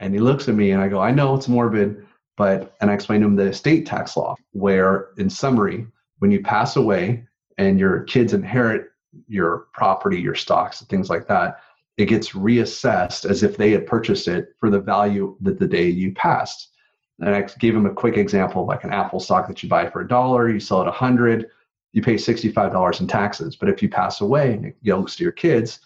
And 0.00 0.12
he 0.12 0.18
looks 0.18 0.48
at 0.48 0.56
me 0.56 0.72
and 0.72 0.82
I 0.82 0.88
go, 0.88 0.98
I 0.98 1.12
know 1.12 1.36
it's 1.36 1.46
morbid, 1.46 2.04
but, 2.40 2.74
and 2.80 2.90
I 2.90 2.94
explained 2.94 3.20
to 3.20 3.26
him 3.26 3.36
the 3.36 3.48
estate 3.48 3.84
tax 3.84 4.16
law, 4.16 4.34
where 4.52 5.08
in 5.18 5.28
summary, 5.28 5.86
when 6.20 6.30
you 6.30 6.40
pass 6.40 6.76
away 6.76 7.26
and 7.58 7.78
your 7.78 8.04
kids 8.04 8.32
inherit 8.32 8.86
your 9.28 9.66
property, 9.74 10.18
your 10.18 10.34
stocks, 10.34 10.80
and 10.80 10.88
things 10.88 11.10
like 11.10 11.28
that, 11.28 11.60
it 11.98 12.06
gets 12.06 12.30
reassessed 12.30 13.28
as 13.28 13.42
if 13.42 13.58
they 13.58 13.72
had 13.72 13.86
purchased 13.86 14.26
it 14.26 14.54
for 14.58 14.70
the 14.70 14.80
value 14.80 15.36
that 15.42 15.58
the 15.58 15.68
day 15.68 15.86
you 15.86 16.14
passed. 16.14 16.70
And 17.18 17.34
I 17.34 17.42
gave 17.58 17.76
him 17.76 17.84
a 17.84 17.92
quick 17.92 18.16
example, 18.16 18.64
like 18.64 18.84
an 18.84 18.92
Apple 18.94 19.20
stock 19.20 19.46
that 19.46 19.62
you 19.62 19.68
buy 19.68 19.90
for 19.90 20.00
a 20.00 20.08
dollar, 20.08 20.48
you 20.48 20.60
sell 20.60 20.80
it 20.80 20.88
a 20.88 20.92
hundred, 20.92 21.50
you 21.92 22.00
pay 22.00 22.14
$65 22.14 23.00
in 23.02 23.06
taxes. 23.06 23.54
But 23.54 23.68
if 23.68 23.82
you 23.82 23.90
pass 23.90 24.22
away 24.22 24.54
and 24.54 24.64
it 24.64 24.82
goes 24.82 25.14
to 25.16 25.24
your 25.24 25.32
kids, 25.32 25.80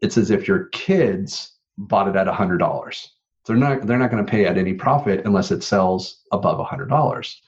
it's 0.00 0.18
as 0.18 0.32
if 0.32 0.48
your 0.48 0.64
kids 0.70 1.52
bought 1.78 2.08
it 2.08 2.16
at 2.16 2.26
a 2.26 2.32
hundred 2.32 2.58
dollars. 2.58 3.12
They're 3.46 3.56
not 3.56 3.86
they're 3.86 3.98
not 3.98 4.10
going 4.10 4.24
to 4.24 4.30
pay 4.30 4.46
at 4.46 4.58
any 4.58 4.74
profit 4.74 5.22
unless 5.24 5.50
it 5.50 5.62
sells 5.62 6.22
above 6.32 6.60
a 6.60 6.64
hundred 6.64 6.88
dollars. 6.88 7.40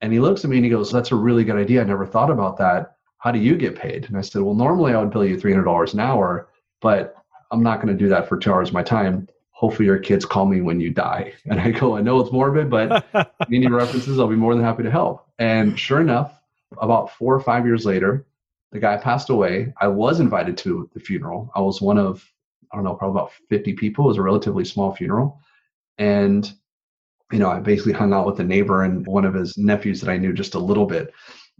And 0.00 0.12
he 0.12 0.20
looks 0.20 0.44
at 0.44 0.50
me 0.50 0.56
and 0.56 0.64
he 0.64 0.70
goes, 0.70 0.90
"That's 0.90 1.12
a 1.12 1.16
really 1.16 1.44
good 1.44 1.56
idea. 1.56 1.80
I 1.80 1.84
never 1.84 2.06
thought 2.06 2.30
about 2.30 2.56
that. 2.58 2.96
How 3.18 3.30
do 3.30 3.38
you 3.38 3.56
get 3.56 3.76
paid?" 3.76 4.06
And 4.08 4.16
I 4.16 4.20
said, 4.20 4.42
"Well, 4.42 4.54
normally 4.54 4.94
I 4.94 5.00
would 5.00 5.10
bill 5.10 5.24
you 5.24 5.38
three 5.38 5.52
hundred 5.52 5.64
dollars 5.64 5.94
an 5.94 6.00
hour, 6.00 6.48
but 6.80 7.16
I'm 7.50 7.62
not 7.62 7.82
going 7.82 7.96
to 7.96 8.02
do 8.02 8.08
that 8.08 8.28
for 8.28 8.36
two 8.36 8.52
hours 8.52 8.68
of 8.68 8.74
my 8.74 8.82
time. 8.82 9.28
Hopefully, 9.50 9.86
your 9.86 9.98
kids 9.98 10.24
call 10.24 10.46
me 10.46 10.60
when 10.60 10.80
you 10.80 10.90
die." 10.90 11.32
And 11.46 11.60
I 11.60 11.70
go, 11.70 11.96
"I 11.96 12.00
know 12.00 12.20
it's 12.20 12.32
morbid, 12.32 12.70
but 12.70 13.04
any 13.52 13.66
references, 13.66 14.18
I'll 14.18 14.28
be 14.28 14.36
more 14.36 14.54
than 14.54 14.64
happy 14.64 14.82
to 14.84 14.90
help." 14.90 15.26
And 15.38 15.78
sure 15.78 16.00
enough, 16.00 16.40
about 16.78 17.10
four 17.10 17.34
or 17.34 17.40
five 17.40 17.66
years 17.66 17.84
later, 17.84 18.26
the 18.70 18.80
guy 18.80 18.96
passed 18.96 19.30
away. 19.30 19.72
I 19.80 19.88
was 19.88 20.20
invited 20.20 20.56
to 20.58 20.88
the 20.94 21.00
funeral. 21.00 21.50
I 21.54 21.60
was 21.60 21.80
one 21.82 21.98
of 21.98 22.31
I 22.72 22.76
don't 22.76 22.84
know, 22.84 22.94
probably 22.94 23.20
about 23.20 23.32
50 23.48 23.74
people. 23.74 24.06
It 24.06 24.08
was 24.08 24.16
a 24.16 24.22
relatively 24.22 24.64
small 24.64 24.94
funeral. 24.94 25.40
And, 25.98 26.50
you 27.30 27.38
know, 27.38 27.50
I 27.50 27.60
basically 27.60 27.92
hung 27.92 28.12
out 28.12 28.26
with 28.26 28.36
the 28.36 28.44
neighbor 28.44 28.84
and 28.84 29.06
one 29.06 29.24
of 29.24 29.34
his 29.34 29.58
nephews 29.58 30.00
that 30.00 30.10
I 30.10 30.16
knew 30.16 30.32
just 30.32 30.54
a 30.54 30.58
little 30.58 30.86
bit 30.86 31.12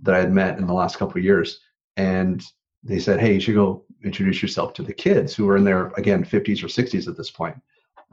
that 0.02 0.14
I 0.14 0.20
had 0.20 0.32
met 0.32 0.58
in 0.58 0.66
the 0.66 0.72
last 0.72 0.96
couple 0.96 1.18
of 1.18 1.24
years. 1.24 1.60
And 1.96 2.42
they 2.82 2.98
said, 2.98 3.20
Hey, 3.20 3.34
you 3.34 3.40
should 3.40 3.54
go 3.54 3.84
introduce 4.02 4.40
yourself 4.40 4.72
to 4.74 4.82
the 4.82 4.92
kids 4.92 5.34
who 5.34 5.44
were 5.44 5.56
in 5.56 5.64
their, 5.64 5.88
again, 5.96 6.24
50s 6.24 6.62
or 6.62 6.68
60s 6.68 7.06
at 7.06 7.16
this 7.16 7.30
point. 7.30 7.56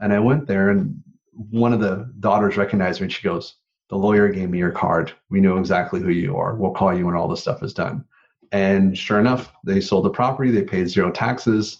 And 0.00 0.12
I 0.12 0.18
went 0.18 0.46
there 0.46 0.70
and 0.70 1.02
one 1.32 1.72
of 1.72 1.80
the 1.80 2.12
daughters 2.20 2.56
recognized 2.56 3.00
me 3.00 3.06
and 3.06 3.12
she 3.12 3.22
goes, 3.22 3.56
The 3.88 3.96
lawyer 3.96 4.28
gave 4.28 4.50
me 4.50 4.58
your 4.58 4.72
card. 4.72 5.12
We 5.30 5.40
know 5.40 5.56
exactly 5.56 6.00
who 6.00 6.10
you 6.10 6.36
are. 6.36 6.54
We'll 6.54 6.72
call 6.72 6.96
you 6.96 7.06
when 7.06 7.14
all 7.14 7.28
this 7.28 7.40
stuff 7.40 7.62
is 7.62 7.72
done. 7.72 8.04
And 8.52 8.96
sure 8.96 9.20
enough, 9.20 9.52
they 9.64 9.80
sold 9.80 10.04
the 10.04 10.10
property, 10.10 10.50
they 10.50 10.62
paid 10.62 10.88
zero 10.88 11.10
taxes 11.10 11.78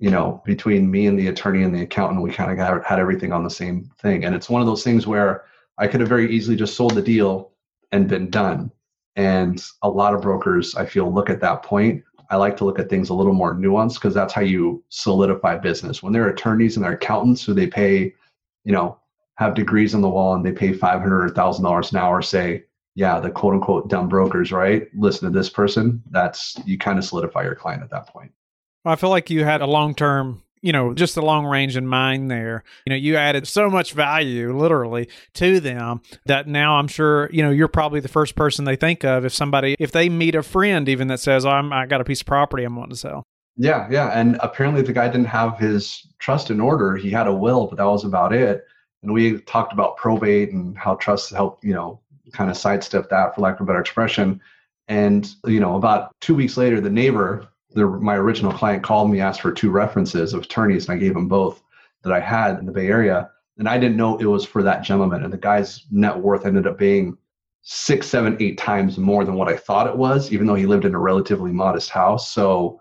you 0.00 0.10
know, 0.10 0.42
between 0.46 0.90
me 0.90 1.06
and 1.06 1.18
the 1.18 1.28
attorney 1.28 1.62
and 1.62 1.74
the 1.74 1.82
accountant, 1.82 2.22
we 2.22 2.32
kind 2.32 2.50
of 2.50 2.56
got, 2.56 2.84
had 2.84 2.98
everything 2.98 3.32
on 3.32 3.44
the 3.44 3.50
same 3.50 3.90
thing. 4.00 4.24
And 4.24 4.34
it's 4.34 4.48
one 4.48 4.62
of 4.62 4.66
those 4.66 4.82
things 4.82 5.06
where 5.06 5.44
I 5.76 5.86
could 5.86 6.00
have 6.00 6.08
very 6.08 6.30
easily 6.34 6.56
just 6.56 6.74
sold 6.74 6.94
the 6.94 7.02
deal 7.02 7.52
and 7.92 8.08
been 8.08 8.30
done. 8.30 8.72
And 9.16 9.62
a 9.82 9.88
lot 9.90 10.14
of 10.14 10.22
brokers, 10.22 10.74
I 10.74 10.86
feel, 10.86 11.12
look 11.12 11.28
at 11.28 11.40
that 11.42 11.62
point. 11.62 12.02
I 12.30 12.36
like 12.36 12.56
to 12.58 12.64
look 12.64 12.78
at 12.78 12.88
things 12.88 13.10
a 13.10 13.14
little 13.14 13.34
more 13.34 13.54
nuanced 13.54 13.94
because 13.94 14.14
that's 14.14 14.32
how 14.32 14.40
you 14.40 14.82
solidify 14.88 15.58
business. 15.58 16.02
When 16.02 16.14
they're 16.14 16.30
attorneys 16.30 16.76
and 16.76 16.84
they're 16.84 16.92
accountants 16.92 17.44
who 17.44 17.52
they 17.52 17.66
pay, 17.66 18.14
you 18.64 18.72
know, 18.72 18.98
have 19.34 19.54
degrees 19.54 19.94
on 19.94 20.00
the 20.00 20.08
wall 20.08 20.34
and 20.34 20.46
they 20.46 20.52
pay 20.52 20.72
five 20.72 21.00
hundred 21.00 21.34
thousand 21.34 21.64
dollars 21.64 21.90
an 21.92 21.98
hour, 21.98 22.22
say, 22.22 22.64
yeah, 22.94 23.20
the 23.20 23.30
quote 23.30 23.54
unquote 23.54 23.88
dumb 23.88 24.08
brokers, 24.08 24.52
right? 24.52 24.88
Listen 24.96 25.30
to 25.30 25.38
this 25.38 25.50
person. 25.50 26.02
That's 26.10 26.56
you 26.64 26.78
kind 26.78 26.98
of 26.98 27.04
solidify 27.04 27.42
your 27.42 27.54
client 27.54 27.82
at 27.82 27.90
that 27.90 28.06
point. 28.06 28.32
I 28.84 28.96
feel 28.96 29.10
like 29.10 29.30
you 29.30 29.44
had 29.44 29.60
a 29.60 29.66
long 29.66 29.94
term 29.94 30.42
you 30.62 30.72
know, 30.72 30.92
just 30.92 31.14
the 31.14 31.22
long 31.22 31.46
range 31.46 31.76
in 31.76 31.86
mind 31.86 32.30
there. 32.30 32.62
You 32.84 32.90
know, 32.90 32.96
you 32.96 33.16
added 33.16 33.48
so 33.48 33.70
much 33.70 33.92
value 33.92 34.56
literally 34.56 35.08
to 35.34 35.60
them 35.60 36.02
that 36.26 36.46
now 36.46 36.76
I'm 36.76 36.88
sure, 36.88 37.30
you 37.32 37.42
know, 37.42 37.50
you're 37.50 37.68
probably 37.68 38.00
the 38.00 38.08
first 38.08 38.36
person 38.36 38.64
they 38.64 38.76
think 38.76 39.04
of 39.04 39.24
if 39.24 39.32
somebody, 39.32 39.76
if 39.78 39.92
they 39.92 40.08
meet 40.08 40.34
a 40.34 40.42
friend 40.42 40.88
even 40.88 41.08
that 41.08 41.20
says, 41.20 41.46
oh, 41.46 41.50
I'm, 41.50 41.72
I 41.72 41.86
got 41.86 42.00
a 42.00 42.04
piece 42.04 42.20
of 42.20 42.26
property 42.26 42.64
I'm 42.64 42.76
wanting 42.76 42.90
to 42.90 42.96
sell. 42.96 43.24
Yeah. 43.56 43.88
Yeah. 43.90 44.08
And 44.08 44.38
apparently 44.40 44.82
the 44.82 44.92
guy 44.92 45.08
didn't 45.08 45.26
have 45.26 45.58
his 45.58 46.06
trust 46.18 46.50
in 46.50 46.60
order. 46.60 46.96
He 46.96 47.10
had 47.10 47.26
a 47.26 47.34
will, 47.34 47.66
but 47.66 47.76
that 47.76 47.84
was 47.84 48.04
about 48.04 48.32
it. 48.32 48.66
And 49.02 49.12
we 49.12 49.40
talked 49.40 49.72
about 49.72 49.96
probate 49.96 50.52
and 50.52 50.76
how 50.76 50.94
trusts 50.96 51.30
help, 51.30 51.64
you 51.64 51.72
know, 51.72 52.00
kind 52.32 52.50
of 52.50 52.56
sidestep 52.56 53.08
that 53.08 53.34
for 53.34 53.40
lack 53.40 53.54
of 53.56 53.62
a 53.62 53.64
better 53.64 53.80
expression. 53.80 54.40
And, 54.88 55.28
you 55.46 55.60
know, 55.60 55.76
about 55.76 56.12
two 56.20 56.34
weeks 56.34 56.56
later, 56.56 56.80
the 56.80 56.90
neighbor 56.90 57.48
the, 57.72 57.86
my 57.86 58.16
original 58.16 58.52
client 58.52 58.82
called 58.82 59.10
me, 59.10 59.20
asked 59.20 59.40
for 59.40 59.52
two 59.52 59.70
references 59.70 60.34
of 60.34 60.42
attorneys, 60.42 60.88
and 60.88 60.96
I 60.96 61.00
gave 61.00 61.14
them 61.14 61.28
both 61.28 61.62
that 62.02 62.12
I 62.12 62.20
had 62.20 62.58
in 62.58 62.66
the 62.66 62.72
Bay 62.72 62.88
Area. 62.88 63.30
And 63.58 63.68
I 63.68 63.78
didn't 63.78 63.96
know 63.96 64.16
it 64.16 64.24
was 64.24 64.44
for 64.44 64.62
that 64.62 64.82
gentleman. 64.82 65.22
And 65.22 65.32
the 65.32 65.38
guy's 65.38 65.84
net 65.90 66.16
worth 66.16 66.46
ended 66.46 66.66
up 66.66 66.78
being 66.78 67.16
six, 67.62 68.06
seven, 68.06 68.36
eight 68.40 68.56
times 68.56 68.96
more 68.96 69.24
than 69.24 69.34
what 69.34 69.48
I 69.48 69.56
thought 69.56 69.86
it 69.86 69.96
was, 69.96 70.32
even 70.32 70.46
though 70.46 70.54
he 70.54 70.66
lived 70.66 70.86
in 70.86 70.94
a 70.94 70.98
relatively 70.98 71.52
modest 71.52 71.90
house. 71.90 72.30
So, 72.30 72.80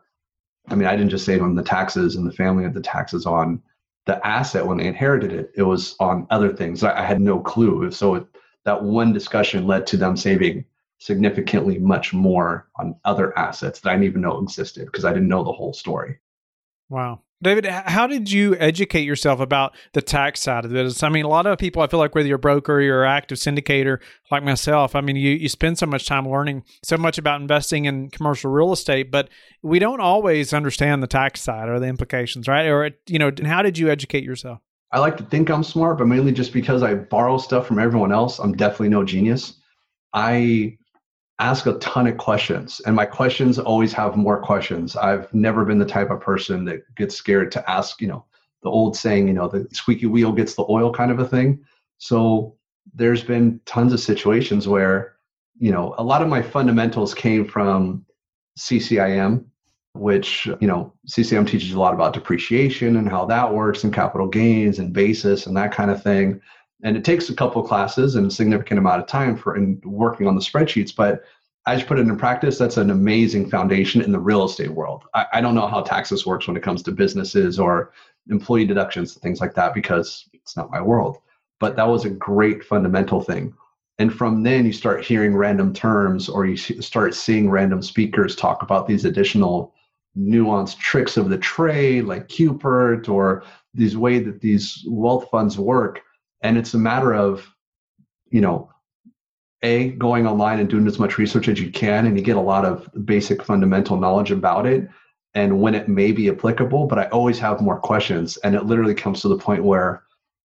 I 0.69 0.75
mean, 0.75 0.87
I 0.87 0.95
didn't 0.95 1.09
just 1.09 1.25
save 1.25 1.41
him 1.41 1.55
the 1.55 1.63
taxes 1.63 2.15
and 2.15 2.25
the 2.25 2.31
family 2.31 2.63
had 2.63 2.73
the 2.73 2.81
taxes 2.81 3.25
on 3.25 3.61
the 4.05 4.25
asset 4.25 4.65
when 4.65 4.77
they 4.77 4.87
inherited 4.87 5.33
it. 5.33 5.51
It 5.55 5.63
was 5.63 5.95
on 5.99 6.25
other 6.29 6.53
things. 6.53 6.83
I, 6.83 7.05
had 7.05 7.19
no 7.19 7.39
clue. 7.39 7.91
So 7.91 8.15
it, 8.15 8.25
that 8.63 8.81
one 8.81 9.11
discussion 9.11 9.67
led 9.67 9.85
to 9.87 9.97
them 9.97 10.15
saving 10.15 10.63
significantly 10.99 11.79
much 11.79 12.13
more 12.13 12.67
on 12.77 12.95
other 13.05 13.37
assets 13.37 13.79
that 13.79 13.89
I 13.89 13.93
didn't 13.93 14.05
even 14.05 14.21
know 14.21 14.39
existed 14.39 14.85
because 14.85 15.05
I 15.05 15.13
didn't 15.13 15.29
know 15.29 15.43
the 15.43 15.51
whole 15.51 15.73
story. 15.73 16.19
Wow. 16.89 17.21
Davide, 17.43 17.69
how 17.85 18.05
did 18.05 18.29
you 18.29 18.57
educate 18.57 19.03
yourself 19.03 19.39
about 19.39 19.73
the 19.93 20.01
tax 20.01 20.41
side 20.41 20.65
of 20.65 20.71
this? 20.71 21.03
I 21.03 21.07
mean, 21.07 21.23
a 21.23 21.29
lot 21.29 21.45
of 21.45 21.57
people, 21.57 21.81
I 21.81 21.87
feel 21.87 21.99
like 21.99 22.13
whether 22.13 22.27
you're 22.27 22.35
a 22.35 22.39
broker 22.39 22.75
or 22.75 22.81
you're 22.81 23.05
an 23.05 23.11
active 23.11 23.37
syndicator 23.37 23.99
like 24.29 24.43
myself, 24.43 24.93
I 24.93 24.99
mean, 24.99 25.15
you, 25.15 25.31
you 25.31 25.47
spend 25.47 25.77
so 25.77 25.85
much 25.85 26.05
time 26.05 26.27
learning 26.27 26.63
so 26.83 26.97
much 26.97 27.17
about 27.17 27.39
investing 27.39 27.85
in 27.85 28.09
commercial 28.09 28.51
real 28.51 28.73
estate, 28.73 29.09
but 29.09 29.29
we 29.61 29.79
don't 29.79 30.01
always 30.01 30.51
understand 30.51 31.01
the 31.01 31.07
tax 31.07 31.39
side 31.39 31.69
or 31.69 31.79
the 31.79 31.87
implications, 31.87 32.45
right? 32.45 32.67
Or, 32.67 32.91
you 33.07 33.19
know, 33.19 33.31
how 33.45 33.61
did 33.61 33.77
you 33.77 33.89
educate 33.89 34.25
yourself? 34.25 34.59
I 34.91 34.99
like 34.99 35.15
to 35.17 35.23
think 35.23 35.49
I'm 35.49 35.63
smart, 35.63 35.97
but 35.97 36.07
mainly 36.07 36.33
just 36.33 36.51
because 36.51 36.83
I 36.83 36.95
borrow 36.95 37.37
stuff 37.37 37.67
from 37.67 37.79
everyone 37.79 38.11
else. 38.11 38.39
I'm 38.39 38.57
definitely 38.57 38.89
no 38.89 39.05
genius. 39.05 39.53
I 40.13 40.77
ask 41.39 41.65
a 41.65 41.73
ton 41.79 42.05
of 42.07 42.17
questions 42.17 42.81
and 42.85 42.95
my 42.95 43.05
questions 43.05 43.57
always 43.57 43.93
have 43.93 44.15
more 44.15 44.41
questions. 44.41 44.95
I've 44.95 45.33
never 45.33 45.65
been 45.65 45.79
the 45.79 45.85
type 45.85 46.11
of 46.11 46.19
person 46.19 46.65
that 46.65 46.83
gets 46.95 47.15
scared 47.15 47.51
to 47.53 47.69
ask 47.69 48.01
you 48.01 48.07
know 48.07 48.25
the 48.61 48.69
old 48.69 48.95
saying 48.95 49.27
you 49.27 49.33
know 49.33 49.47
the 49.47 49.67
squeaky 49.71 50.05
wheel 50.05 50.31
gets 50.31 50.55
the 50.55 50.65
oil 50.69 50.91
kind 50.91 51.11
of 51.11 51.19
a 51.19 51.27
thing. 51.27 51.63
So 51.97 52.55
there's 52.93 53.23
been 53.23 53.59
tons 53.65 53.93
of 53.93 53.99
situations 53.99 54.67
where 54.67 55.15
you 55.57 55.71
know 55.71 55.95
a 55.97 56.03
lot 56.03 56.21
of 56.21 56.27
my 56.27 56.41
fundamentals 56.41 57.13
came 57.13 57.45
from 57.45 58.05
ccim 58.57 59.45
which 59.93 60.47
you 60.59 60.67
know 60.67 60.93
ccim 61.07 61.47
teaches 61.47 61.71
a 61.71 61.79
lot 61.79 61.93
about 61.93 62.13
depreciation 62.13 62.97
and 62.97 63.09
how 63.09 63.25
that 63.25 63.53
works 63.53 63.83
and 63.83 63.93
capital 63.93 64.27
gains 64.27 64.79
and 64.79 64.93
basis 64.93 65.45
and 65.45 65.55
that 65.55 65.71
kind 65.71 65.91
of 65.91 66.01
thing 66.01 66.39
and 66.83 66.95
it 66.95 67.03
takes 67.03 67.29
a 67.29 67.35
couple 67.35 67.61
classes 67.63 68.15
and 68.15 68.27
a 68.27 68.31
significant 68.31 68.77
amount 68.77 69.01
of 69.01 69.07
time 69.07 69.35
for 69.35 69.55
in 69.55 69.81
working 69.83 70.27
on 70.27 70.35
the 70.35 70.41
spreadsheets 70.41 70.95
but 70.95 71.23
as 71.69 71.81
you 71.81 71.85
put 71.85 71.99
it 71.99 72.07
in 72.07 72.17
practice. 72.17 72.57
That's 72.57 72.77
an 72.77 72.89
amazing 72.89 73.49
foundation 73.49 74.01
in 74.01 74.11
the 74.11 74.19
real 74.19 74.45
estate 74.45 74.71
world. 74.71 75.03
I, 75.13 75.25
I, 75.33 75.41
don't 75.41 75.55
know 75.55 75.67
how 75.67 75.81
taxes 75.81 76.25
works 76.25 76.47
when 76.47 76.57
it 76.57 76.63
comes 76.63 76.81
to 76.83 76.91
businesses 76.91 77.59
or 77.59 77.91
employee 78.29 78.65
deductions 78.65 79.13
and 79.13 79.21
things 79.21 79.39
like 79.39 79.53
that 79.55 79.73
because 79.73 80.27
it's 80.33 80.57
not 80.57 80.71
my 80.71 80.81
world. 80.81 81.19
But 81.59 81.75
that 81.75 81.87
was 81.87 82.05
a 82.05 82.09
great 82.09 82.63
fundamental 82.63 83.21
thing. 83.21 83.53
And 83.99 84.13
from 84.13 84.43
then 84.43 84.65
you 84.65 84.73
start 84.73 85.05
hearing 85.05 85.35
random 85.35 85.73
terms 85.73 86.29
or 86.29 86.45
you 86.45 86.55
start 86.55 87.13
seeing 87.13 87.49
random 87.49 87.81
speakers 87.81 88.35
talk 88.35 88.63
about 88.63 88.87
these 88.87 89.05
additional 89.05 89.73
nuanced 90.17 90.79
tricks 90.79 91.17
of 91.17 91.29
the 91.29 91.37
trade 91.37 92.05
like 92.05 92.29
Cupert 92.29 93.09
or 93.09 93.43
these 93.75 93.95
way 93.95 94.19
that 94.19 94.41
these 94.41 94.83
wealth 94.87 95.29
funds 95.29 95.59
work 95.59 96.01
and 96.41 96.57
it's 96.57 96.73
a 96.73 96.77
matter 96.77 97.13
of 97.13 97.47
you 98.29 98.41
know 98.41 98.69
a 99.61 99.89
going 99.91 100.25
online 100.25 100.59
and 100.59 100.69
doing 100.69 100.87
as 100.87 100.99
much 100.99 101.17
research 101.17 101.47
as 101.47 101.59
you 101.59 101.69
can 101.69 102.05
and 102.05 102.17
you 102.17 102.23
get 102.23 102.37
a 102.37 102.41
lot 102.41 102.65
of 102.65 102.89
basic 103.05 103.43
fundamental 103.43 103.97
knowledge 103.97 104.31
about 104.31 104.65
it 104.65 104.87
and 105.33 105.61
when 105.61 105.75
it 105.75 105.87
may 105.87 106.11
be 106.11 106.29
applicable 106.29 106.85
but 106.85 106.99
i 106.99 107.05
always 107.07 107.39
have 107.39 107.61
more 107.61 107.79
questions 107.79 108.37
and 108.37 108.55
it 108.55 108.65
literally 108.65 108.95
comes 108.95 109.21
to 109.21 109.27
the 109.27 109.37
point 109.37 109.63
where 109.63 110.03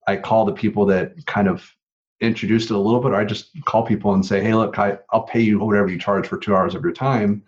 i 0.08 0.16
call 0.16 0.44
the 0.44 0.52
people 0.52 0.84
that 0.84 1.14
kind 1.26 1.48
of 1.48 1.70
introduced 2.20 2.70
it 2.70 2.74
a 2.74 2.78
little 2.78 3.00
bit 3.00 3.12
or 3.12 3.16
i 3.16 3.24
just 3.24 3.50
call 3.64 3.84
people 3.84 4.14
and 4.14 4.24
say 4.24 4.42
hey 4.42 4.54
look 4.54 4.78
I, 4.78 4.98
i'll 5.10 5.22
pay 5.22 5.40
you 5.40 5.58
whatever 5.58 5.88
you 5.88 5.98
charge 5.98 6.26
for 6.26 6.38
two 6.38 6.54
hours 6.54 6.74
of 6.74 6.82
your 6.82 6.92
time 6.92 7.42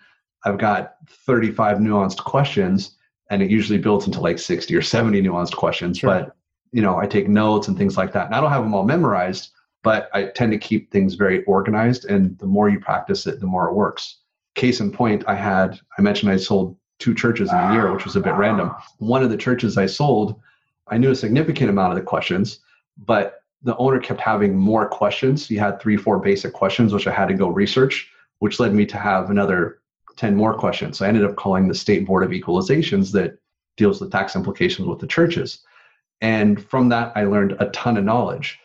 i've 0.44 0.58
got 0.58 0.96
35 1.08 1.78
nuanced 1.78 2.18
questions 2.18 2.96
and 3.30 3.42
it 3.42 3.50
usually 3.50 3.78
builds 3.78 4.06
into 4.06 4.20
like 4.20 4.38
60 4.38 4.74
or 4.74 4.82
70 4.82 5.20
nuanced 5.22 5.56
questions 5.56 5.98
sure. 5.98 6.10
but 6.10 6.36
you 6.73 6.82
know, 6.82 6.99
I 6.99 7.06
take 7.06 7.28
notes 7.28 7.68
and 7.68 7.76
things 7.76 7.96
like 7.96 8.12
that. 8.12 8.26
And 8.26 8.35
I 8.35 8.40
don't 8.40 8.50
have 8.50 8.62
them 8.62 8.75
all 8.75 8.85
memorized, 8.85 9.50
but 9.82 10.11
I 10.12 10.26
tend 10.26 10.52
to 10.52 10.58
keep 10.58 10.90
things 10.90 11.14
very 11.14 11.44
organized. 11.44 12.06
And 12.06 12.38
the 12.38 12.46
more 12.46 12.68
you 12.68 12.80
practice 12.80 13.26
it, 13.26 13.40
the 13.40 13.46
more 13.46 13.68
it 13.68 13.75
works. 13.75 14.18
Case 14.54 14.80
in 14.80 14.90
point, 14.90 15.25
I 15.26 15.35
had, 15.35 15.78
I 15.99 16.02
mentioned 16.02 16.30
I 16.30 16.37
sold 16.37 16.76
two 16.99 17.14
churches 17.14 17.50
in 17.50 17.58
a 17.58 17.73
year, 17.73 17.92
which 17.92 18.04
was 18.04 18.16
a 18.16 18.20
bit 18.20 18.35
random. 18.35 18.75
One 18.99 19.23
of 19.23 19.30
the 19.30 19.37
churches 19.37 19.76
I 19.76 19.87
sold, 19.87 20.40
I 20.88 20.99
knew 20.99 21.11
a 21.11 21.16
significant 21.16 21.68
amount 21.70 21.92
of 21.92 21.96
the 21.96 22.04
questions, 22.04 22.61
but 22.96 23.42
the 23.62 23.76
owner 23.76 23.99
kept 23.99 24.20
having 24.20 24.56
more 24.56 24.88
questions. 24.88 25.46
He 25.46 25.56
had 25.56 25.80
three, 25.80 25.96
four 25.96 26.18
basic 26.18 26.52
questions, 26.52 26.92
which 26.92 27.06
I 27.06 27.12
had 27.12 27.28
to 27.28 27.35
go 27.35 27.49
research, 27.49 28.11
which 28.38 28.61
led 28.61 28.73
me 28.73 28.87
to 28.87 28.96
have 28.96 29.28
another 29.28 29.80
10 30.16 30.35
more 30.35 30.54
questions. 30.54 30.99
So 30.99 31.04
I 31.04 31.08
ended 31.08 31.25
up 31.25 31.37
calling 31.37 31.68
the 31.68 31.75
State 31.75 32.06
Board 32.06 32.25
of 32.25 32.30
Equalizations 32.30 33.12
that 33.12 33.38
deals 33.76 34.00
with 34.00 34.11
tax 34.11 34.35
implications 34.37 34.88
with 34.88 34.99
the 34.99 35.06
churches. 35.06 35.61
And 36.20 36.62
from 36.64 36.88
that, 36.90 37.12
I 37.14 37.25
learned 37.25 37.56
a 37.61 37.66
ton 37.70 37.96
of 37.96 38.04
knowledge. 38.04 38.58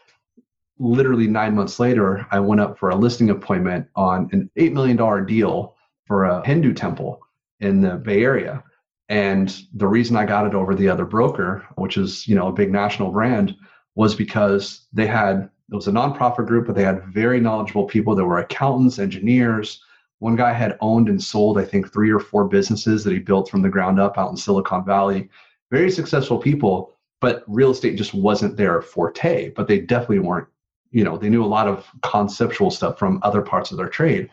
Literally 0.80 1.28
nine 1.28 1.56
months 1.56 1.80
later, 1.80 2.26
I 2.32 2.40
went 2.40 2.62
up 2.62 2.78
for 2.78 2.90
a 2.90 2.96
listing 2.96 3.30
appointment 3.30 3.88
on 3.96 4.30
an 4.32 4.50
$8 4.58 4.74
million 4.74 5.26
deal 5.26 5.76
for 6.06 6.26
a 6.26 6.46
Hindu 6.46 6.74
temple 6.74 7.22
in 7.60 7.82
the 7.82 7.96
Bay 7.96 8.24
Area. 8.24 8.64
And 9.10 9.64
the 9.74 9.88
reason 9.88 10.16
I 10.16 10.26
got 10.26 10.48
it 10.48 10.56
over 10.56 10.74
the 10.74 10.90
other 10.90 11.06
broker, 11.06 11.66
which 11.76 11.98
is, 11.98 12.28
you 12.28 12.36
know, 12.36 12.48
a 12.48 12.54
big 12.54 12.72
national 12.72 13.12
brand, 13.12 13.56
was 13.96 14.16
because 14.16 14.88
they 14.94 15.06
had 15.06 15.50
it 15.72 15.76
was 15.76 15.88
a 15.88 15.92
nonprofit 15.92 16.48
group, 16.48 16.68
but 16.68 16.76
they 16.76 16.84
had 16.84 17.06
very 17.06 17.40
knowledgeable 17.40 17.86
people 17.86 18.14
that 18.16 18.26
were 18.26 18.40
accountants, 18.40 19.00
engineers. 19.00 19.82
One 20.20 20.36
guy 20.36 20.52
had 20.52 20.78
owned 20.82 21.08
and 21.08 21.22
sold, 21.22 21.58
I 21.58 21.64
think, 21.64 21.92
three 21.92 22.12
or 22.12 22.20
four 22.20 22.46
businesses 22.46 23.04
that 23.04 23.14
he 23.14 23.20
built 23.20 23.50
from 23.50 23.62
the 23.62 23.70
ground 23.70 23.98
up 24.00 24.18
out 24.18 24.32
in 24.32 24.38
Silicon 24.38 24.84
Valley. 24.86 25.30
Very 25.72 25.90
successful 25.90 26.38
people 26.38 26.98
but 27.22 27.44
real 27.48 27.72
estate 27.72 27.96
just 27.98 28.14
wasn't 28.14 28.58
their 28.58 28.82
forte 28.82 29.52
but 29.52 29.68
they 29.68 29.80
definitely 29.80 30.20
weren't 30.20 30.48
you 30.92 31.04
know 31.04 31.18
they 31.18 31.30
knew 31.30 31.44
a 31.44 31.46
lot 31.46 31.68
of 31.68 31.90
conceptual 32.04 32.70
stuff 32.70 33.00
from 33.00 33.20
other 33.24 33.42
parts 33.42 33.72
of 33.72 33.78
their 33.78 33.90
trade. 33.90 34.30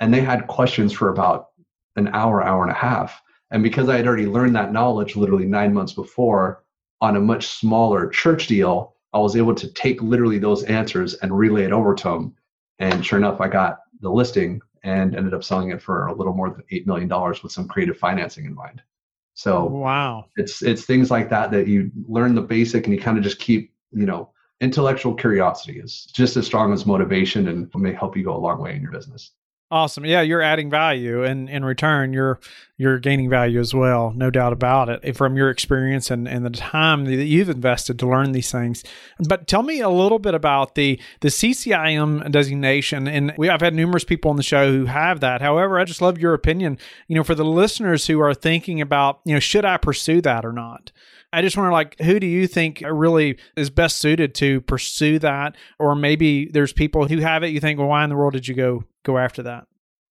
And 0.00 0.12
they 0.12 0.20
had 0.20 0.46
questions 0.46 0.92
for 0.92 1.08
about 1.08 1.48
an 1.96 2.08
hour 2.08 2.42
hour 2.42 2.62
and 2.62 2.70
a 2.70 2.74
half. 2.74 3.20
And 3.50 3.62
because 3.62 3.88
i 3.88 3.96
had 3.96 4.06
already 4.06 4.26
learned 4.26 4.54
that 4.56 4.72
knowledge 4.72 5.16
literally 5.16 5.46
nine 5.46 5.72
months 5.72 5.92
before 5.92 6.64
on 7.00 7.16
a 7.16 7.20
much 7.20 7.46
smaller 7.46 8.08
church 8.08 8.46
deal 8.46 8.94
i 9.12 9.18
was 9.18 9.36
able 9.36 9.54
to 9.54 9.72
take 9.72 10.02
literally 10.02 10.38
those 10.38 10.64
answers 10.64 11.14
and 11.14 11.36
relay 11.36 11.64
it 11.64 11.72
over 11.72 11.94
to 11.94 12.08
them 12.08 12.34
and 12.78 13.04
sure 13.04 13.18
enough 13.18 13.40
i 13.40 13.48
got 13.48 13.80
the 14.00 14.10
listing 14.10 14.60
and 14.82 15.14
ended 15.14 15.34
up 15.34 15.44
selling 15.44 15.70
it 15.70 15.80
for 15.80 16.06
a 16.06 16.14
little 16.14 16.34
more 16.34 16.50
than 16.50 16.64
$8 16.72 16.86
million 16.86 17.08
with 17.42 17.52
some 17.52 17.68
creative 17.68 17.96
financing 17.96 18.44
in 18.44 18.54
mind 18.54 18.82
so 19.34 19.56
oh, 19.58 19.64
wow, 19.66 20.26
it's 20.36 20.62
it's 20.62 20.84
things 20.84 21.10
like 21.10 21.28
that 21.30 21.50
that 21.50 21.66
you 21.66 21.90
learn 22.08 22.34
the 22.34 22.42
basic 22.42 22.86
and 22.86 22.94
you 22.94 23.00
kind 23.00 23.18
of 23.18 23.24
just 23.24 23.40
keep 23.40 23.72
you 23.92 24.06
know 24.06 24.30
intellectual 24.60 25.14
curiosity 25.14 25.80
is 25.80 26.04
just 26.04 26.36
as 26.36 26.46
strong 26.46 26.72
as 26.72 26.86
motivation 26.86 27.48
and 27.48 27.70
may 27.74 27.92
help 27.92 28.16
you 28.16 28.24
go 28.24 28.36
a 28.36 28.38
long 28.38 28.60
way 28.60 28.74
in 28.74 28.80
your 28.80 28.92
business. 28.92 29.32
Awesome. 29.74 30.06
Yeah, 30.06 30.20
you're 30.20 30.40
adding 30.40 30.70
value 30.70 31.24
and 31.24 31.50
in 31.50 31.64
return 31.64 32.12
you're 32.12 32.38
you're 32.76 33.00
gaining 33.00 33.28
value 33.28 33.58
as 33.58 33.74
well, 33.74 34.12
no 34.14 34.30
doubt 34.30 34.52
about 34.52 34.88
it, 34.88 35.16
from 35.16 35.36
your 35.36 35.50
experience 35.50 36.12
and, 36.12 36.28
and 36.28 36.46
the 36.46 36.50
time 36.50 37.06
that 37.06 37.24
you've 37.24 37.48
invested 37.48 37.98
to 37.98 38.06
learn 38.06 38.30
these 38.30 38.52
things. 38.52 38.84
But 39.18 39.48
tell 39.48 39.64
me 39.64 39.80
a 39.80 39.88
little 39.88 40.20
bit 40.20 40.32
about 40.32 40.76
the 40.76 41.00
the 41.22 41.28
CCIM 41.28 42.30
designation. 42.30 43.08
And 43.08 43.34
we 43.36 43.48
I've 43.48 43.62
had 43.62 43.74
numerous 43.74 44.04
people 44.04 44.30
on 44.30 44.36
the 44.36 44.44
show 44.44 44.70
who 44.70 44.84
have 44.84 45.18
that. 45.18 45.42
However, 45.42 45.76
I 45.80 45.84
just 45.84 46.00
love 46.00 46.18
your 46.18 46.34
opinion, 46.34 46.78
you 47.08 47.16
know, 47.16 47.24
for 47.24 47.34
the 47.34 47.44
listeners 47.44 48.06
who 48.06 48.20
are 48.20 48.32
thinking 48.32 48.80
about, 48.80 49.22
you 49.24 49.34
know, 49.34 49.40
should 49.40 49.64
I 49.64 49.76
pursue 49.78 50.20
that 50.20 50.44
or 50.44 50.52
not? 50.52 50.92
I 51.32 51.42
just 51.42 51.56
wonder, 51.56 51.72
like, 51.72 51.98
who 51.98 52.20
do 52.20 52.28
you 52.28 52.46
think 52.46 52.80
really 52.88 53.38
is 53.56 53.70
best 53.70 53.96
suited 53.96 54.36
to 54.36 54.60
pursue 54.60 55.18
that? 55.18 55.56
Or 55.80 55.96
maybe 55.96 56.46
there's 56.46 56.72
people 56.72 57.08
who 57.08 57.18
have 57.18 57.42
it. 57.42 57.48
You 57.48 57.58
think, 57.58 57.80
well, 57.80 57.88
why 57.88 58.04
in 58.04 58.10
the 58.10 58.14
world 58.14 58.34
did 58.34 58.46
you 58.46 58.54
go 58.54 58.84
go 59.04 59.18
after 59.18 59.42
that? 59.44 59.66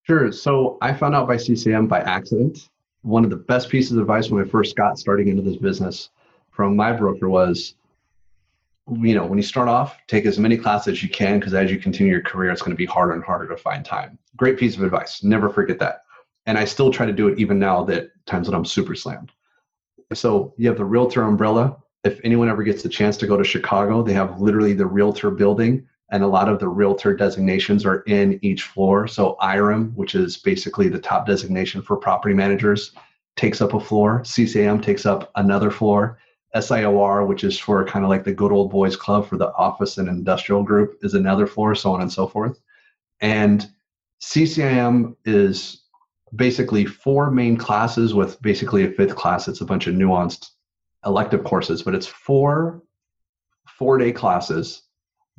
Sure. 0.04 0.32
So 0.32 0.78
I 0.82 0.94
found 0.94 1.16
out 1.16 1.28
by 1.28 1.36
CCIM 1.36 1.88
by 1.88 2.02
accident. 2.02 2.70
One 3.04 3.24
of 3.24 3.30
the 3.30 3.38
best 3.38 3.70
pieces 3.70 3.94
of 3.94 4.00
advice 4.00 4.30
when 4.30 4.44
I 4.44 4.48
first 4.48 4.76
got 4.76 5.00
starting 5.00 5.30
into 5.30 5.42
this 5.42 5.56
business 5.56 6.10
from 6.50 6.76
my 6.76 6.92
broker 6.92 7.30
was, 7.30 7.76
you 8.92 9.16
know, 9.16 9.26
when 9.26 9.38
you 9.38 9.44
start 9.44 9.70
off, 9.70 9.98
take 10.08 10.26
as 10.26 10.40
many 10.40 10.58
classes 10.58 10.94
as 10.94 11.04
you 11.04 11.10
can 11.10 11.40
because 11.40 11.54
as 11.54 11.72
you 11.72 11.80
continue 11.80 12.12
your 12.12 12.22
career, 12.22 12.52
it's 12.52 12.62
going 12.62 12.72
to 12.72 12.78
be 12.78 12.86
harder 12.86 13.14
and 13.14 13.24
harder 13.24 13.48
to 13.48 13.56
find 13.56 13.86
time. 13.86 14.18
Great 14.36 14.58
piece 14.58 14.76
of 14.76 14.84
advice. 14.84 15.24
Never 15.24 15.50
forget 15.50 15.80
that. 15.80 16.04
And 16.48 16.58
I 16.58 16.66
still 16.66 16.92
try 16.92 17.06
to 17.06 17.14
do 17.14 17.28
it 17.28 17.40
even 17.40 17.60
now 17.60 17.84
that 17.86 18.10
times 18.26 18.48
that 18.48 18.56
I'm 18.56 18.66
super 18.66 18.96
slammed. 18.96 19.32
So 20.14 20.54
you 20.58 20.68
have 20.68 20.78
the 20.78 20.86
realtor 20.86 21.22
umbrella. 21.22 21.78
If 22.04 22.20
anyone 22.24 22.50
ever 22.50 22.64
gets 22.64 22.82
the 22.82 22.90
chance 22.90 23.16
to 23.18 23.28
go 23.28 23.38
to 23.38 23.44
Chicago, 23.44 24.02
they 24.02 24.14
have 24.14 24.42
literally 24.42 24.74
the 24.74 24.86
realtor 24.86 25.30
building, 25.30 25.88
and 26.12 26.24
a 26.24 26.28
lot 26.28 26.50
of 26.50 26.60
the 26.60 26.68
realtor 26.68 27.16
designations 27.16 27.86
are 27.86 28.02
in 28.02 28.40
each 28.42 28.64
floor. 28.64 29.08
So 29.08 29.38
IREM, 29.42 29.94
which 29.96 30.16
is 30.16 30.38
basically 30.38 30.90
the 30.90 31.00
top 31.00 31.28
designation 31.28 31.82
for 31.82 31.98
property 31.98 32.34
managers, 32.34 32.92
takes 33.36 33.62
up 33.62 33.74
a 33.74 33.80
floor. 33.80 34.22
CCIM 34.22 34.82
takes 34.82 35.06
up 35.06 35.32
another 35.36 35.72
floor. 35.72 36.20
SIOR, 36.56 37.28
which 37.28 37.44
is 37.44 37.60
for 37.60 37.86
kind 37.86 38.04
of 38.04 38.10
like 38.10 38.24
the 38.24 38.34
good 38.34 38.52
old 38.52 38.72
boys 38.72 38.96
club 38.96 39.28
for 39.28 39.38
the 39.38 39.54
office 39.54 40.00
and 40.00 40.10
industrial 40.10 40.64
group, 40.64 40.98
is 41.04 41.14
another 41.14 41.46
floor, 41.46 41.76
so 41.76 41.94
on 41.94 42.02
and 42.02 42.12
so 42.12 42.26
forth. 42.26 42.60
And 43.22 43.68
CCIM 44.22 45.16
is 45.26 45.84
basically 46.36 46.86
four 46.86 47.30
main 47.30 47.56
classes 47.56 48.14
with 48.14 48.42
basically 48.42 48.84
a 48.84 48.92
fifth 48.92 49.16
class. 49.16 49.48
It's 49.48 49.62
a 49.62 49.66
bunch 49.66 49.88
of 49.88 49.94
nuanced 49.94 50.50
elective 51.06 51.44
courses, 51.44 51.84
but 51.84 51.96
it's 51.96 52.08
four 52.08 52.82
four 53.68 53.98
day 53.98 54.12
classes. 54.12 54.84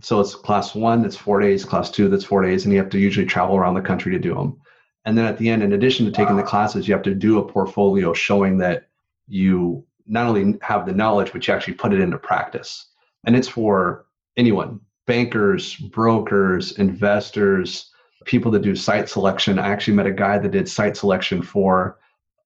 So 0.02 0.20
it's 0.20 0.34
class 0.34 0.74
one 0.74 1.02
that's 1.02 1.16
four 1.16 1.40
days, 1.40 1.64
class 1.64 1.90
two 1.90 2.08
that's 2.08 2.24
four 2.24 2.42
days, 2.42 2.64
and 2.64 2.72
you 2.72 2.80
have 2.80 2.90
to 2.90 2.98
usually 2.98 3.26
travel 3.26 3.56
around 3.56 3.74
the 3.74 3.80
country 3.80 4.12
to 4.12 4.18
do 4.18 4.34
them. 4.34 4.60
And 5.04 5.16
then 5.16 5.26
at 5.26 5.38
the 5.38 5.48
end, 5.48 5.62
in 5.62 5.72
addition 5.72 6.06
to 6.06 6.12
taking 6.12 6.36
the 6.36 6.42
classes, 6.42 6.86
you 6.86 6.94
have 6.94 7.02
to 7.04 7.14
do 7.14 7.38
a 7.38 7.48
portfolio 7.48 8.12
showing 8.12 8.58
that 8.58 8.88
you 9.28 9.84
not 10.06 10.26
only 10.26 10.58
have 10.62 10.86
the 10.86 10.92
knowledge, 10.92 11.32
but 11.32 11.46
you 11.46 11.54
actually 11.54 11.74
put 11.74 11.92
it 11.92 12.00
into 12.00 12.18
practice. 12.18 12.86
And 13.24 13.36
it's 13.36 13.48
for 13.48 14.06
anyone 14.36 14.80
bankers, 15.06 15.76
brokers, 15.76 16.72
investors, 16.72 17.90
people 18.24 18.50
that 18.52 18.62
do 18.62 18.76
site 18.76 19.08
selection. 19.08 19.58
I 19.58 19.68
actually 19.68 19.94
met 19.94 20.06
a 20.06 20.12
guy 20.12 20.38
that 20.38 20.52
did 20.52 20.68
site 20.68 20.96
selection 20.96 21.42
for 21.42 21.98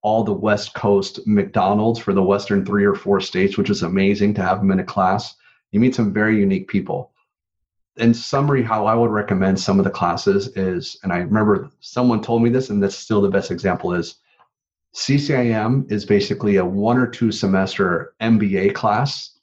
all 0.02 0.22
the 0.22 0.32
West 0.32 0.74
Coast 0.74 1.26
McDonald's 1.26 1.98
for 1.98 2.12
the 2.12 2.22
Western 2.22 2.64
three 2.64 2.84
or 2.84 2.94
four 2.94 3.20
states, 3.20 3.56
which 3.56 3.70
is 3.70 3.82
amazing 3.82 4.34
to 4.34 4.42
have 4.42 4.60
him 4.60 4.70
in 4.70 4.80
a 4.80 4.84
class. 4.84 5.34
You 5.72 5.80
meet 5.80 5.94
some 5.94 6.12
very 6.12 6.38
unique 6.38 6.68
people. 6.68 7.12
In 7.96 8.12
summary, 8.12 8.62
how 8.62 8.86
I 8.86 8.94
would 8.94 9.10
recommend 9.10 9.58
some 9.60 9.78
of 9.78 9.84
the 9.84 9.90
classes 9.90 10.48
is, 10.56 10.98
and 11.02 11.12
I 11.12 11.18
remember 11.18 11.70
someone 11.80 12.22
told 12.22 12.42
me 12.42 12.50
this, 12.50 12.70
and 12.70 12.82
that's 12.82 12.96
still 12.96 13.22
the 13.22 13.28
best 13.28 13.50
example 13.50 13.94
is 13.94 14.16
CCIM 14.94 15.90
is 15.90 16.04
basically 16.04 16.56
a 16.56 16.64
one 16.64 16.98
or 16.98 17.06
two 17.06 17.30
semester 17.30 18.14
MBA 18.20 18.74
class 18.74 19.38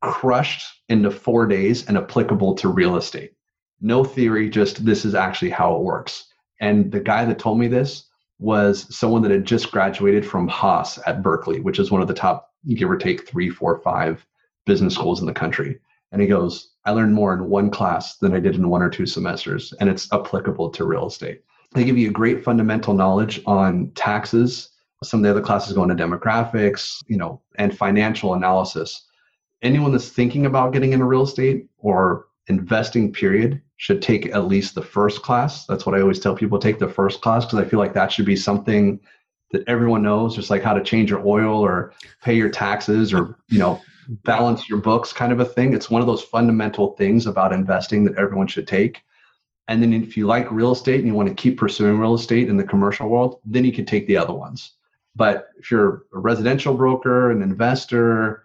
crushed 0.00 0.82
into 0.88 1.10
four 1.10 1.46
days 1.46 1.86
and 1.86 1.98
applicable 1.98 2.54
to 2.54 2.68
real 2.68 2.96
estate 2.96 3.34
no 3.80 4.04
theory, 4.04 4.48
just 4.50 4.84
this 4.84 5.04
is 5.04 5.14
actually 5.14 5.50
how 5.50 5.74
it 5.76 5.82
works. 5.82 6.26
And 6.60 6.92
the 6.92 7.00
guy 7.00 7.24
that 7.24 7.38
told 7.38 7.58
me 7.58 7.68
this 7.68 8.04
was 8.38 8.94
someone 8.94 9.22
that 9.22 9.30
had 9.30 9.44
just 9.44 9.70
graduated 9.70 10.26
from 10.26 10.48
Haas 10.48 10.98
at 11.06 11.22
Berkeley, 11.22 11.60
which 11.60 11.78
is 11.78 11.90
one 11.90 12.02
of 12.02 12.08
the 12.08 12.14
top, 12.14 12.50
give 12.74 12.90
or 12.90 12.96
take, 12.96 13.26
three, 13.26 13.48
four, 13.48 13.78
five 13.80 14.24
business 14.66 14.94
schools 14.94 15.20
in 15.20 15.26
the 15.26 15.32
country. 15.32 15.78
And 16.12 16.20
he 16.20 16.28
goes, 16.28 16.72
I 16.84 16.92
learned 16.92 17.14
more 17.14 17.34
in 17.34 17.48
one 17.48 17.70
class 17.70 18.16
than 18.16 18.34
I 18.34 18.40
did 18.40 18.56
in 18.56 18.68
one 18.68 18.82
or 18.82 18.90
two 18.90 19.06
semesters, 19.06 19.72
and 19.80 19.88
it's 19.88 20.12
applicable 20.12 20.70
to 20.70 20.84
real 20.84 21.06
estate. 21.06 21.42
They 21.72 21.84
give 21.84 21.98
you 21.98 22.10
great 22.10 22.42
fundamental 22.42 22.94
knowledge 22.94 23.40
on 23.46 23.92
taxes. 23.94 24.70
Some 25.04 25.20
of 25.20 25.24
the 25.24 25.30
other 25.30 25.40
classes 25.40 25.72
go 25.72 25.84
into 25.84 25.94
demographics, 25.94 27.02
you 27.06 27.16
know, 27.16 27.40
and 27.56 27.76
financial 27.76 28.34
analysis. 28.34 29.06
Anyone 29.62 29.92
that's 29.92 30.08
thinking 30.08 30.46
about 30.46 30.72
getting 30.72 30.92
into 30.92 31.04
real 31.04 31.22
estate 31.22 31.68
or 31.78 32.26
investing 32.48 33.12
period 33.12 33.60
should 33.76 34.02
take 34.02 34.26
at 34.34 34.46
least 34.46 34.74
the 34.74 34.82
first 34.82 35.22
class. 35.22 35.64
That's 35.66 35.86
what 35.86 35.94
I 35.94 36.00
always 36.00 36.18
tell 36.18 36.34
people 36.34 36.58
take 36.58 36.78
the 36.78 36.88
first 36.88 37.22
class 37.22 37.44
because 37.44 37.58
I 37.58 37.64
feel 37.64 37.78
like 37.78 37.94
that 37.94 38.10
should 38.10 38.26
be 38.26 38.36
something 38.36 39.00
that 39.52 39.66
everyone 39.68 40.02
knows, 40.02 40.34
just 40.34 40.50
like 40.50 40.62
how 40.62 40.74
to 40.74 40.82
change 40.82 41.10
your 41.10 41.26
oil 41.26 41.60
or 41.60 41.92
pay 42.22 42.34
your 42.34 42.50
taxes 42.50 43.12
or, 43.12 43.38
you 43.48 43.58
know, 43.58 43.80
balance 44.10 44.68
your 44.68 44.78
books 44.78 45.12
kind 45.12 45.32
of 45.32 45.40
a 45.40 45.44
thing. 45.44 45.72
It's 45.72 45.90
one 45.90 46.00
of 46.00 46.06
those 46.06 46.22
fundamental 46.22 46.94
things 46.96 47.26
about 47.26 47.52
investing 47.52 48.04
that 48.04 48.18
everyone 48.18 48.48
should 48.48 48.66
take. 48.66 49.02
And 49.68 49.80
then 49.80 49.92
if 49.92 50.16
you 50.16 50.26
like 50.26 50.50
real 50.50 50.72
estate 50.72 50.98
and 50.98 51.06
you 51.06 51.14
want 51.14 51.28
to 51.28 51.34
keep 51.34 51.56
pursuing 51.56 51.98
real 51.98 52.14
estate 52.14 52.48
in 52.48 52.56
the 52.56 52.64
commercial 52.64 53.08
world, 53.08 53.40
then 53.44 53.64
you 53.64 53.72
can 53.72 53.86
take 53.86 54.08
the 54.08 54.16
other 54.16 54.32
ones. 54.32 54.72
But 55.14 55.48
if 55.58 55.70
you're 55.70 56.06
a 56.12 56.18
residential 56.18 56.74
broker, 56.74 57.30
an 57.30 57.40
investor, 57.40 58.44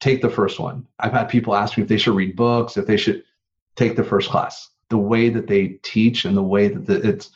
take 0.00 0.22
the 0.22 0.30
first 0.30 0.58
one. 0.58 0.86
I've 0.98 1.12
had 1.12 1.28
people 1.28 1.54
ask 1.54 1.76
me 1.76 1.82
if 1.82 1.88
they 1.88 1.98
should 1.98 2.16
read 2.16 2.36
books, 2.36 2.78
if 2.78 2.86
they 2.86 2.96
should 2.96 3.22
take 3.76 3.96
the 3.96 4.04
first 4.04 4.30
class. 4.30 4.70
The 4.88 4.98
way 4.98 5.28
that 5.28 5.46
they 5.46 5.78
teach 5.82 6.24
and 6.24 6.36
the 6.36 6.42
way 6.42 6.68
that 6.68 6.86
the, 6.86 7.06
it's 7.06 7.30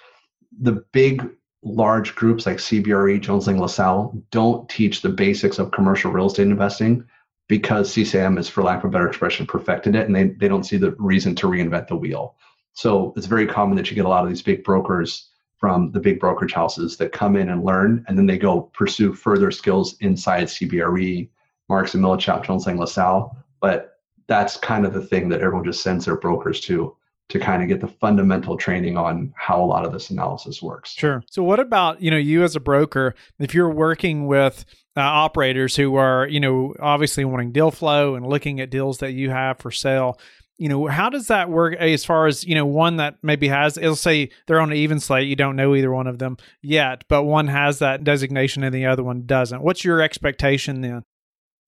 the 0.60 0.84
big 0.92 1.28
large 1.62 2.14
groups 2.14 2.46
like 2.46 2.56
CBRE, 2.56 3.20
Jones 3.20 3.46
Lang 3.46 3.58
LaSalle 3.58 4.22
don't 4.30 4.66
teach 4.68 5.02
the 5.02 5.08
basics 5.10 5.58
of 5.58 5.72
commercial 5.72 6.10
real 6.10 6.26
estate 6.26 6.46
investing 6.46 7.04
because 7.48 7.92
CCIM 7.92 8.38
is, 8.38 8.48
for 8.48 8.62
lack 8.62 8.78
of 8.78 8.90
a 8.90 8.92
better 8.92 9.08
expression, 9.08 9.46
perfected 9.46 9.94
it 9.94 10.06
and 10.06 10.14
they, 10.14 10.28
they 10.28 10.48
don't 10.48 10.64
see 10.64 10.76
the 10.76 10.92
reason 10.92 11.34
to 11.36 11.46
reinvent 11.46 11.88
the 11.88 11.96
wheel. 11.96 12.36
So 12.72 13.12
it's 13.16 13.26
very 13.26 13.46
common 13.46 13.76
that 13.76 13.90
you 13.90 13.94
get 13.94 14.04
a 14.04 14.08
lot 14.08 14.24
of 14.24 14.28
these 14.28 14.42
big 14.42 14.64
brokers 14.64 15.30
from 15.58 15.90
the 15.92 16.00
big 16.00 16.20
brokerage 16.20 16.52
houses 16.52 16.96
that 16.98 17.12
come 17.12 17.36
in 17.36 17.48
and 17.48 17.64
learn 17.64 18.04
and 18.08 18.18
then 18.18 18.26
they 18.26 18.38
go 18.38 18.62
pursue 18.74 19.14
further 19.14 19.50
skills 19.50 19.96
inside 20.00 20.48
CBRE, 20.48 21.28
Marcus 21.68 21.94
and 21.94 22.04
Millichap, 22.04 22.44
Jones 22.44 22.66
Lang 22.66 22.78
LaSalle. 22.78 23.36
But 23.60 24.00
that's 24.26 24.56
kind 24.56 24.84
of 24.84 24.92
the 24.92 25.00
thing 25.00 25.28
that 25.30 25.40
everyone 25.40 25.64
just 25.64 25.82
sends 25.82 26.04
their 26.04 26.16
brokers 26.16 26.60
to 26.62 26.96
to 27.28 27.40
kind 27.40 27.62
of 27.62 27.68
get 27.68 27.80
the 27.80 27.88
fundamental 27.88 28.56
training 28.56 28.96
on 28.96 29.32
how 29.36 29.60
a 29.60 29.66
lot 29.66 29.84
of 29.84 29.92
this 29.92 30.10
analysis 30.10 30.62
works. 30.62 30.92
Sure. 30.92 31.24
So 31.28 31.42
what 31.42 31.58
about, 31.58 32.00
you 32.00 32.10
know, 32.10 32.16
you 32.16 32.44
as 32.44 32.54
a 32.54 32.60
broker, 32.60 33.16
if 33.40 33.52
you're 33.52 33.70
working 33.70 34.26
with 34.26 34.64
uh, 34.96 35.00
operators 35.00 35.76
who 35.76 35.96
are, 35.96 36.26
you 36.26 36.40
know, 36.40 36.74
obviously 36.80 37.24
wanting 37.24 37.52
deal 37.52 37.70
flow 37.70 38.14
and 38.14 38.26
looking 38.26 38.60
at 38.60 38.70
deals 38.70 38.98
that 38.98 39.12
you 39.12 39.30
have 39.30 39.58
for 39.58 39.70
sale, 39.70 40.18
you 40.58 40.68
know, 40.68 40.86
how 40.86 41.10
does 41.10 41.26
that 41.26 41.50
work 41.50 41.74
as 41.74 42.04
far 42.04 42.26
as, 42.26 42.44
you 42.44 42.54
know, 42.54 42.64
one 42.64 42.96
that 42.96 43.16
maybe 43.22 43.48
has, 43.48 43.76
it'll 43.76 43.94
say 43.94 44.30
they're 44.46 44.60
on 44.60 44.70
an 44.70 44.76
even 44.76 44.98
slate, 45.00 45.28
you 45.28 45.36
don't 45.36 45.56
know 45.56 45.74
either 45.74 45.92
one 45.92 46.06
of 46.06 46.18
them 46.18 46.38
yet, 46.62 47.04
but 47.08 47.24
one 47.24 47.48
has 47.48 47.78
that 47.80 48.04
designation 48.04 48.62
and 48.62 48.74
the 48.74 48.86
other 48.86 49.02
one 49.02 49.26
doesn't. 49.26 49.62
What's 49.62 49.84
your 49.84 50.00
expectation 50.00 50.80
then? 50.80 51.02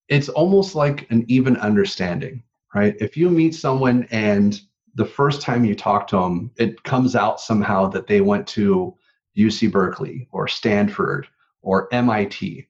It's 0.09 0.31
almost 0.31 0.75
like 0.75 1.07
an 1.11 1.27
even 1.29 1.59
understanding 1.59 2.43
right? 2.75 2.97
If 3.01 3.17
you 3.17 3.31
meet 3.31 3.55
someone 3.55 4.07
and 4.11 4.61
the 4.95 5.05
first 5.05 5.43
time 5.43 5.65
you 5.65 5.75
talk 5.75 6.07
to 6.09 6.17
them, 6.17 6.51
it 6.57 6.83
comes 6.83 7.15
out 7.15 7.41
somehow 7.41 7.89
that 7.89 8.07
they 8.07 8.21
went 8.21 8.47
to 8.49 8.95
UC 9.37 9.71
Berkeley 9.71 10.29
or 10.33 10.49
Stanford 10.49 11.27
or 11.63 11.93
MIT. 11.93 12.68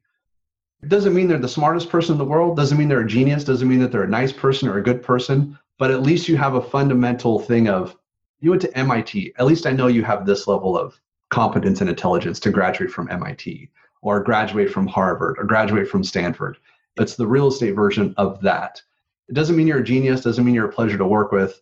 It 0.82 0.88
doesn't 0.90 1.14
mean 1.14 1.26
they're 1.26 1.38
the 1.38 1.48
smartest 1.48 1.90
person 1.90 2.12
in 2.12 2.18
the 2.18 2.24
world, 2.24 2.56
doesn't 2.56 2.78
mean 2.78 2.88
they're 2.88 3.00
a 3.00 3.06
genius, 3.06 3.42
doesn't 3.42 3.68
mean 3.68 3.80
that 3.80 3.90
they're 3.90 4.04
a 4.04 4.08
nice 4.08 4.32
person 4.32 4.68
or 4.68 4.78
a 4.78 4.82
good 4.82 5.02
person, 5.02 5.58
but 5.76 5.90
at 5.90 6.02
least 6.02 6.28
you 6.28 6.36
have 6.36 6.54
a 6.54 6.62
fundamental 6.62 7.40
thing 7.40 7.68
of 7.68 7.96
you 8.40 8.50
went 8.50 8.62
to 8.62 8.78
MIT. 8.78 9.34
At 9.38 9.46
least 9.46 9.66
I 9.66 9.72
know 9.72 9.88
you 9.88 10.04
have 10.04 10.24
this 10.24 10.46
level 10.46 10.78
of 10.78 11.00
competence 11.30 11.80
and 11.80 11.90
intelligence 11.90 12.38
to 12.40 12.50
graduate 12.50 12.92
from 12.92 13.10
MIT 13.10 13.68
or 14.02 14.22
graduate 14.22 14.70
from 14.70 14.86
Harvard 14.86 15.36
or 15.38 15.44
graduate 15.44 15.88
from 15.88 16.04
Stanford. 16.04 16.58
It's 16.96 17.16
the 17.16 17.26
real 17.26 17.48
estate 17.48 17.72
version 17.72 18.14
of 18.16 18.40
that. 18.42 18.80
It 19.28 19.34
doesn't 19.34 19.56
mean 19.56 19.66
you're 19.66 19.80
a 19.80 19.84
genius, 19.84 20.20
doesn't 20.20 20.44
mean 20.44 20.54
you're 20.54 20.68
a 20.68 20.72
pleasure 20.72 20.98
to 20.98 21.06
work 21.06 21.32
with. 21.32 21.60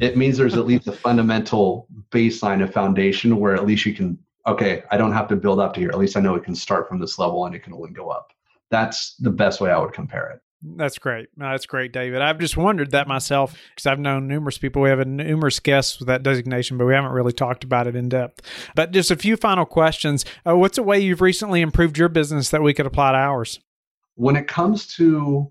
It 0.00 0.16
means 0.16 0.36
there's 0.36 0.56
at 0.56 0.66
least 0.66 0.88
a 0.88 0.92
fundamental 0.92 1.86
baseline 2.10 2.62
of 2.62 2.72
foundation 2.72 3.36
where 3.36 3.54
at 3.54 3.66
least 3.66 3.84
you 3.84 3.94
can, 3.94 4.18
okay, 4.46 4.82
I 4.90 4.96
don't 4.96 5.12
have 5.12 5.28
to 5.28 5.36
build 5.36 5.60
up 5.60 5.74
to 5.74 5.80
here. 5.80 5.90
At 5.90 5.98
least 5.98 6.16
I 6.16 6.20
know 6.20 6.34
it 6.34 6.44
can 6.44 6.56
start 6.56 6.88
from 6.88 6.98
this 6.98 7.18
level 7.18 7.44
and 7.44 7.54
it 7.54 7.62
can 7.62 7.74
only 7.74 7.90
go 7.90 8.08
up. 8.08 8.32
That's 8.74 9.14
the 9.20 9.30
best 9.30 9.60
way 9.60 9.70
I 9.70 9.78
would 9.78 9.92
compare 9.92 10.30
it. 10.30 10.40
That's 10.76 10.98
great. 10.98 11.28
That's 11.36 11.64
great, 11.64 11.92
Davide. 11.92 12.20
I've 12.20 12.40
just 12.40 12.56
wondered 12.56 12.90
that 12.90 13.06
myself 13.06 13.54
because 13.70 13.86
I've 13.86 14.00
known 14.00 14.26
numerous 14.26 14.58
people. 14.58 14.82
We 14.82 14.88
have 14.88 15.06
numerous 15.06 15.60
guests 15.60 16.00
with 16.00 16.08
that 16.08 16.24
designation, 16.24 16.76
but 16.76 16.86
we 16.86 16.94
haven't 16.94 17.12
really 17.12 17.32
talked 17.32 17.62
about 17.62 17.86
it 17.86 17.94
in 17.94 18.08
depth. 18.08 18.40
But 18.74 18.90
just 18.90 19.12
a 19.12 19.16
few 19.16 19.36
final 19.36 19.64
questions. 19.64 20.24
Uh, 20.44 20.56
what's 20.56 20.76
a 20.76 20.82
way 20.82 20.98
you've 20.98 21.20
recently 21.20 21.60
improved 21.60 21.96
your 21.96 22.08
business 22.08 22.48
that 22.48 22.62
we 22.62 22.74
could 22.74 22.86
apply 22.86 23.12
to 23.12 23.18
ours? 23.18 23.60
When 24.16 24.34
it 24.34 24.48
comes 24.48 24.88
to, 24.96 25.48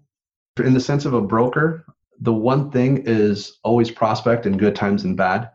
in 0.61 0.73
the 0.73 0.81
sense 0.81 1.05
of 1.05 1.13
a 1.13 1.21
broker, 1.21 1.85
the 2.19 2.33
one 2.33 2.71
thing 2.71 3.03
is 3.05 3.57
always 3.63 3.89
prospect 3.89 4.45
in 4.45 4.57
good 4.57 4.75
times 4.75 5.05
and 5.05 5.15
bad, 5.15 5.49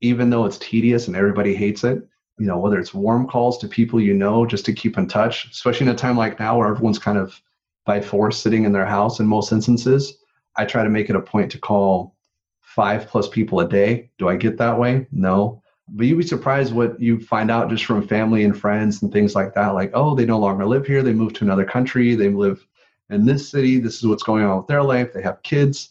even 0.00 0.30
though 0.30 0.44
it's 0.44 0.58
tedious 0.58 1.08
and 1.08 1.16
everybody 1.16 1.56
hates 1.56 1.82
it. 1.82 2.06
You 2.40 2.46
know, 2.46 2.58
whether 2.58 2.78
it's 2.78 2.94
warm 2.94 3.28
calls 3.28 3.58
to 3.58 3.68
people 3.68 4.00
you 4.00 4.14
know 4.14 4.46
just 4.46 4.64
to 4.64 4.72
keep 4.72 4.96
in 4.96 5.06
touch, 5.06 5.50
especially 5.50 5.86
in 5.86 5.92
a 5.92 5.96
time 5.96 6.16
like 6.16 6.40
now 6.40 6.58
where 6.58 6.68
everyone's 6.68 6.98
kind 6.98 7.18
of 7.18 7.38
by 7.84 8.00
force 8.00 8.40
sitting 8.40 8.64
in 8.64 8.72
their 8.72 8.86
house 8.86 9.20
in 9.20 9.26
most 9.26 9.52
instances. 9.52 10.16
I 10.56 10.64
try 10.64 10.82
to 10.82 10.88
make 10.88 11.10
it 11.10 11.16
a 11.16 11.20
point 11.20 11.52
to 11.52 11.58
call 11.58 12.16
five 12.62 13.06
plus 13.08 13.28
people 13.28 13.60
a 13.60 13.68
day. 13.68 14.10
Do 14.18 14.28
I 14.30 14.36
get 14.36 14.56
that 14.56 14.78
way? 14.78 15.06
No. 15.12 15.62
But 15.88 16.06
you'd 16.06 16.16
be 16.16 16.26
surprised 16.26 16.72
what 16.72 16.98
you 16.98 17.20
find 17.20 17.50
out 17.50 17.68
just 17.68 17.84
from 17.84 18.08
family 18.08 18.44
and 18.44 18.58
friends 18.58 19.02
and 19.02 19.12
things 19.12 19.34
like 19.34 19.54
that. 19.54 19.74
Like, 19.74 19.90
oh, 19.92 20.14
they 20.14 20.24
no 20.24 20.38
longer 20.38 20.64
live 20.64 20.86
here. 20.86 21.02
They 21.02 21.12
moved 21.12 21.36
to 21.36 21.44
another 21.44 21.66
country. 21.66 22.14
They 22.14 22.28
live 22.30 22.66
in 23.10 23.26
this 23.26 23.50
city. 23.50 23.80
This 23.80 23.96
is 23.96 24.06
what's 24.06 24.22
going 24.22 24.44
on 24.44 24.56
with 24.56 24.66
their 24.66 24.82
life. 24.82 25.12
They 25.12 25.22
have 25.22 25.42
kids. 25.42 25.90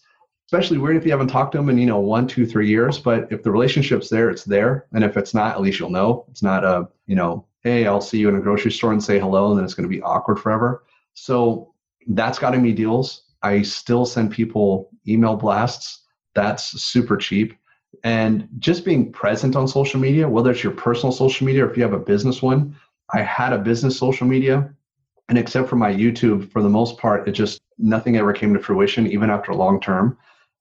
Especially 0.50 0.80
weird 0.80 0.98
if 0.98 1.06
you 1.06 1.12
haven't 1.12 1.28
talked 1.28 1.52
to 1.52 1.60
them 1.60 1.70
in, 1.70 1.78
you 1.78 1.86
know, 1.86 2.00
one, 2.00 2.26
two, 2.26 2.44
three 2.44 2.68
years. 2.68 2.98
But 2.98 3.32
if 3.32 3.44
the 3.44 3.52
relationship's 3.52 4.10
there, 4.10 4.32
it's 4.32 4.46
there. 4.46 4.88
And 4.94 5.04
if 5.04 5.16
it's 5.16 5.36
not, 5.36 5.54
at 5.54 5.62
least 5.62 5.80
you'll 5.80 5.92
know. 5.92 6.26
It's 6.32 6.42
not 6.42 6.64
a, 6.66 6.88
you 7.06 7.16
know, 7.16 7.46
hey, 7.62 7.86
I'll 7.86 8.02
see 8.02 8.18
you 8.18 8.30
in 8.30 8.36
a 8.36 8.42
grocery 8.42 8.72
store 8.72 8.92
and 8.92 9.04
say 9.04 9.20
hello, 9.20 9.52
and 9.52 9.60
then 9.60 9.64
it's 9.64 9.76
going 9.76 9.88
to 9.88 9.96
be 9.96 10.02
awkward 10.02 10.40
forever. 10.40 10.86
So 11.14 11.76
that's 12.08 12.40
gotten 12.40 12.64
me 12.64 12.72
deals. 12.72 13.26
I 13.44 13.62
still 13.62 14.08
send 14.08 14.32
people 14.32 14.90
email 15.08 15.36
blasts. 15.36 16.02
That's 16.34 16.82
super 16.82 17.16
cheap. 17.16 17.54
And 18.04 18.50
just 18.58 18.84
being 18.84 19.12
present 19.12 19.56
on 19.56 19.68
social 19.68 20.00
media, 20.00 20.28
whether 20.28 20.50
it's 20.50 20.64
your 20.64 20.74
personal 20.74 21.12
social 21.12 21.46
media 21.46 21.64
or 21.64 21.70
if 21.70 21.78
you 21.78 21.84
have 21.84 21.94
a 21.94 22.00
business 22.00 22.42
one, 22.42 22.76
I 23.14 23.22
had 23.22 23.54
a 23.54 23.60
business 23.60 24.00
social 24.00 24.26
media. 24.26 24.74
And 25.28 25.38
except 25.38 25.70
for 25.70 25.76
my 25.76 25.94
YouTube, 25.94 26.52
for 26.52 26.64
the 26.64 26.70
most 26.70 26.98
part, 26.98 27.28
it 27.28 27.34
just 27.34 27.60
nothing 27.78 28.18
ever 28.18 28.34
came 28.34 28.52
to 28.56 28.60
fruition, 28.60 29.06
even 29.06 29.30
after 29.30 29.54
long 29.54 29.80
term. 29.80 30.18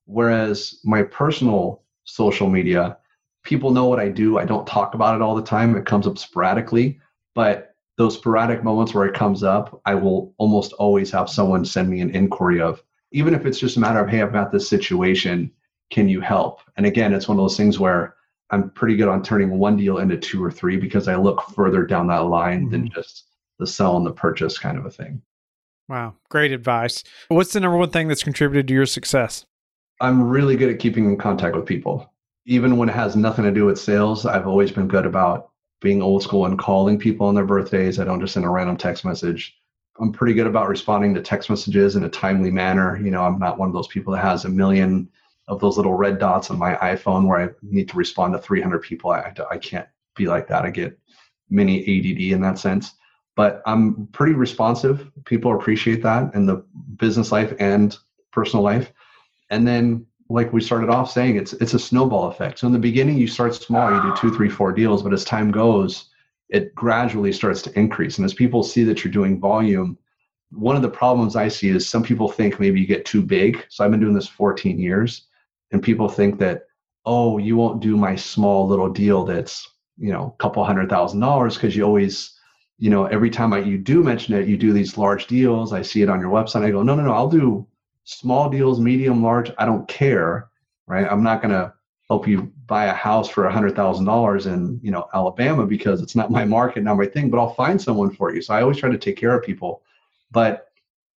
Whereas 0.08 0.80
my 0.84 1.02
personal 1.02 1.82
social 2.04 2.48
media, 2.48 2.96
people 3.44 3.70
know 3.70 3.84
what 3.84 4.00
I 4.00 4.08
do. 4.08 4.38
I 4.38 4.46
don't 4.46 4.66
talk 4.66 4.94
about 4.94 5.14
it 5.14 5.22
all 5.22 5.34
the 5.34 5.42
time. 5.42 5.76
It 5.76 5.84
comes 5.84 6.06
up 6.06 6.16
sporadically, 6.16 6.98
but 7.34 7.74
those 7.98 8.14
sporadic 8.14 8.64
moments 8.64 8.94
where 8.94 9.04
it 9.04 9.14
comes 9.14 9.42
up, 9.42 9.82
I 9.84 9.94
will 9.94 10.34
almost 10.38 10.72
always 10.74 11.10
have 11.10 11.28
someone 11.28 11.64
send 11.66 11.90
me 11.90 12.00
an 12.00 12.10
inquiry 12.10 12.58
of, 12.58 12.82
even 13.12 13.34
if 13.34 13.44
it's 13.44 13.60
just 13.60 13.76
a 13.76 13.80
matter 13.80 14.00
of, 14.00 14.08
hey, 14.08 14.22
I've 14.22 14.32
got 14.32 14.50
this 14.50 14.66
situation, 14.66 15.52
can 15.90 16.08
you 16.08 16.22
help? 16.22 16.60
And 16.78 16.86
again, 16.86 17.12
it's 17.12 17.28
one 17.28 17.36
of 17.36 17.42
those 17.42 17.56
things 17.56 17.78
where 17.78 18.14
I'm 18.50 18.70
pretty 18.70 18.96
good 18.96 19.08
on 19.08 19.22
turning 19.22 19.58
one 19.58 19.76
deal 19.76 19.98
into 19.98 20.16
two 20.16 20.42
or 20.42 20.50
three 20.50 20.78
because 20.78 21.06
I 21.06 21.16
look 21.16 21.42
further 21.54 21.84
down 21.84 22.06
that 22.06 22.24
line 22.24 22.62
mm-hmm. 22.62 22.70
than 22.70 22.90
just 22.90 23.24
the 23.58 23.66
sell 23.66 23.98
and 23.98 24.06
the 24.06 24.12
purchase 24.12 24.56
kind 24.56 24.78
of 24.78 24.86
a 24.86 24.90
thing. 24.90 25.20
Wow, 25.86 26.14
great 26.30 26.52
advice. 26.52 27.04
What's 27.28 27.52
the 27.52 27.60
number 27.60 27.76
one 27.76 27.90
thing 27.90 28.08
that's 28.08 28.22
contributed 28.22 28.68
to 28.68 28.74
your 28.74 28.86
success? 28.86 29.44
I'm 30.00 30.28
really 30.28 30.56
good 30.56 30.70
at 30.70 30.78
keeping 30.78 31.06
in 31.06 31.16
contact 31.16 31.56
with 31.56 31.66
people. 31.66 32.12
Even 32.46 32.76
when 32.76 32.88
it 32.88 32.94
has 32.94 33.16
nothing 33.16 33.44
to 33.44 33.50
do 33.50 33.66
with 33.66 33.78
sales, 33.78 34.26
I've 34.26 34.46
always 34.46 34.70
been 34.70 34.88
good 34.88 35.06
about 35.06 35.50
being 35.80 36.02
old 36.02 36.22
school 36.22 36.46
and 36.46 36.58
calling 36.58 36.98
people 36.98 37.26
on 37.26 37.34
their 37.34 37.44
birthdays. 37.44 37.98
I 37.98 38.04
don't 38.04 38.20
just 38.20 38.34
send 38.34 38.46
a 38.46 38.48
random 38.48 38.76
text 38.76 39.04
message. 39.04 39.56
I'm 40.00 40.12
pretty 40.12 40.34
good 40.34 40.46
about 40.46 40.68
responding 40.68 41.14
to 41.14 41.20
text 41.20 41.50
messages 41.50 41.96
in 41.96 42.04
a 42.04 42.08
timely 42.08 42.50
manner. 42.50 42.96
You 43.02 43.10
know, 43.10 43.22
I'm 43.22 43.38
not 43.38 43.58
one 43.58 43.68
of 43.68 43.74
those 43.74 43.88
people 43.88 44.12
that 44.12 44.24
has 44.24 44.44
a 44.44 44.48
million 44.48 45.08
of 45.48 45.60
those 45.60 45.76
little 45.76 45.94
red 45.94 46.18
dots 46.18 46.50
on 46.50 46.58
my 46.58 46.74
iPhone 46.76 47.26
where 47.26 47.40
I 47.40 47.48
need 47.62 47.88
to 47.88 47.96
respond 47.96 48.34
to 48.34 48.38
300 48.38 48.80
people. 48.80 49.10
I, 49.10 49.32
I 49.50 49.58
can't 49.58 49.88
be 50.14 50.26
like 50.26 50.46
that. 50.48 50.64
I 50.64 50.70
get 50.70 50.98
mini 51.50 51.80
ADD 51.80 52.32
in 52.32 52.40
that 52.42 52.58
sense. 52.58 52.92
But 53.34 53.62
I'm 53.66 54.08
pretty 54.08 54.34
responsive. 54.34 55.10
People 55.24 55.54
appreciate 55.54 56.02
that 56.02 56.34
in 56.34 56.46
the 56.46 56.64
business 56.96 57.32
life 57.32 57.54
and 57.58 57.96
personal 58.32 58.62
life. 58.62 58.92
And 59.50 59.66
then 59.66 60.06
like 60.28 60.52
we 60.52 60.60
started 60.60 60.90
off 60.90 61.10
saying, 61.10 61.36
it's 61.36 61.52
it's 61.54 61.74
a 61.74 61.78
snowball 61.78 62.28
effect. 62.28 62.58
So 62.58 62.66
in 62.66 62.72
the 62.72 62.78
beginning, 62.78 63.16
you 63.16 63.26
start 63.26 63.54
small, 63.54 63.94
you 63.94 64.02
do 64.02 64.14
two, 64.16 64.34
three, 64.34 64.48
four 64.48 64.72
deals, 64.72 65.02
but 65.02 65.12
as 65.12 65.24
time 65.24 65.50
goes, 65.50 66.10
it 66.48 66.74
gradually 66.74 67.32
starts 67.32 67.62
to 67.62 67.78
increase. 67.78 68.18
And 68.18 68.24
as 68.24 68.34
people 68.34 68.62
see 68.62 68.84
that 68.84 69.04
you're 69.04 69.12
doing 69.12 69.40
volume, 69.40 69.98
one 70.50 70.76
of 70.76 70.82
the 70.82 70.88
problems 70.88 71.36
I 71.36 71.48
see 71.48 71.68
is 71.68 71.88
some 71.88 72.02
people 72.02 72.28
think 72.28 72.60
maybe 72.60 72.80
you 72.80 72.86
get 72.86 73.04
too 73.04 73.22
big. 73.22 73.64
So 73.68 73.84
I've 73.84 73.90
been 73.90 74.00
doing 74.00 74.14
this 74.14 74.28
14 74.28 74.78
years, 74.78 75.26
and 75.72 75.82
people 75.82 76.08
think 76.08 76.38
that, 76.38 76.66
oh, 77.04 77.38
you 77.38 77.56
won't 77.56 77.80
do 77.80 77.96
my 77.96 78.16
small 78.16 78.66
little 78.66 78.88
deal 78.90 79.24
that's 79.24 79.68
you 79.98 80.12
know 80.12 80.34
a 80.38 80.42
couple 80.42 80.64
hundred 80.64 80.88
thousand 80.88 81.20
dollars 81.20 81.54
because 81.54 81.76
you 81.76 81.82
always 81.82 82.38
you 82.78 82.88
know 82.88 83.06
every 83.06 83.30
time 83.30 83.52
I, 83.52 83.58
you 83.58 83.76
do 83.76 84.02
mention 84.02 84.34
it 84.34 84.48
you 84.48 84.56
do 84.56 84.72
these 84.72 84.96
large 84.96 85.26
deals 85.26 85.72
i 85.72 85.82
see 85.82 86.02
it 86.02 86.08
on 86.08 86.20
your 86.20 86.30
website 86.30 86.64
i 86.64 86.70
go 86.70 86.82
no 86.82 86.94
no 86.94 87.02
no 87.02 87.12
i'll 87.12 87.28
do 87.28 87.66
small 88.08 88.48
deals, 88.48 88.80
medium, 88.80 89.22
large, 89.22 89.52
I 89.58 89.66
don't 89.66 89.86
care, 89.86 90.48
right? 90.86 91.06
I'm 91.08 91.22
not 91.22 91.42
going 91.42 91.52
to 91.52 91.74
help 92.08 92.26
you 92.26 92.50
buy 92.64 92.86
a 92.86 92.94
house 92.94 93.28
for 93.28 93.44
a 93.44 93.52
hundred 93.52 93.76
thousand 93.76 94.06
dollars 94.06 94.46
in 94.46 94.80
you 94.82 94.90
know 94.90 95.06
Alabama 95.12 95.66
because 95.66 96.00
it's 96.00 96.16
not 96.16 96.30
my 96.30 96.44
market, 96.44 96.82
not 96.82 96.96
my 96.96 97.04
thing. 97.04 97.28
But 97.28 97.38
I'll 97.38 97.54
find 97.54 97.80
someone 97.80 98.10
for 98.10 98.34
you. 98.34 98.40
So 98.40 98.54
I 98.54 98.62
always 98.62 98.78
try 98.78 98.90
to 98.90 98.96
take 98.96 99.18
care 99.18 99.36
of 99.36 99.44
people, 99.44 99.82
but 100.30 100.68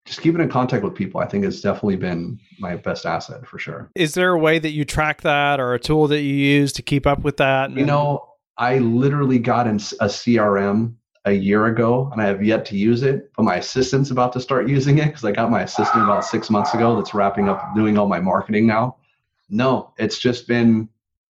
just 0.05 0.21
keeping 0.21 0.41
in 0.41 0.49
contact 0.49 0.83
with 0.83 0.95
people, 0.95 1.21
I 1.21 1.27
think 1.27 1.43
has 1.43 1.61
definitely 1.61 1.97
been 1.97 2.39
my 2.57 2.75
best 2.75 3.05
asset 3.05 3.45
for 3.45 3.59
sure. 3.59 3.91
Is 3.93 4.15
there 4.15 4.31
a 4.31 4.39
way 4.39 4.57
that 4.57 4.71
you 4.71 4.83
track 4.83 5.21
that, 5.21 5.59
or 5.59 5.75
a 5.75 5.79
tool 5.79 6.07
that 6.07 6.21
you 6.21 6.33
use 6.33 6.73
to 6.73 6.81
keep 6.81 7.05
up 7.05 7.19
with 7.19 7.37
that? 7.37 7.69
You 7.69 7.85
know, 7.85 8.27
I 8.57 8.79
literally 8.79 9.37
got 9.37 9.67
in 9.67 9.75
a 9.75 10.07
CRM 10.07 10.95
a 11.25 11.31
year 11.31 11.65
ago 11.65 12.09
and 12.11 12.21
I 12.21 12.25
have 12.25 12.43
yet 12.43 12.65
to 12.65 12.77
use 12.77 13.03
it, 13.03 13.31
but 13.35 13.43
my 13.43 13.55
assistant's 13.55 14.11
about 14.11 14.33
to 14.33 14.39
start 14.39 14.69
using 14.69 14.99
it 14.99 15.07
because 15.07 15.25
I 15.25 15.31
got 15.31 15.51
my 15.51 15.63
assistant 15.63 16.03
about 16.03 16.25
six 16.25 16.49
months 16.49 16.73
ago 16.73 16.95
that's 16.95 17.13
wrapping 17.13 17.49
up 17.49 17.75
doing 17.75 17.97
all 17.97 18.07
my 18.07 18.19
marketing 18.19 18.65
now. 18.65 18.97
No, 19.49 19.93
it's 19.97 20.19
just 20.19 20.47
been, 20.47 20.87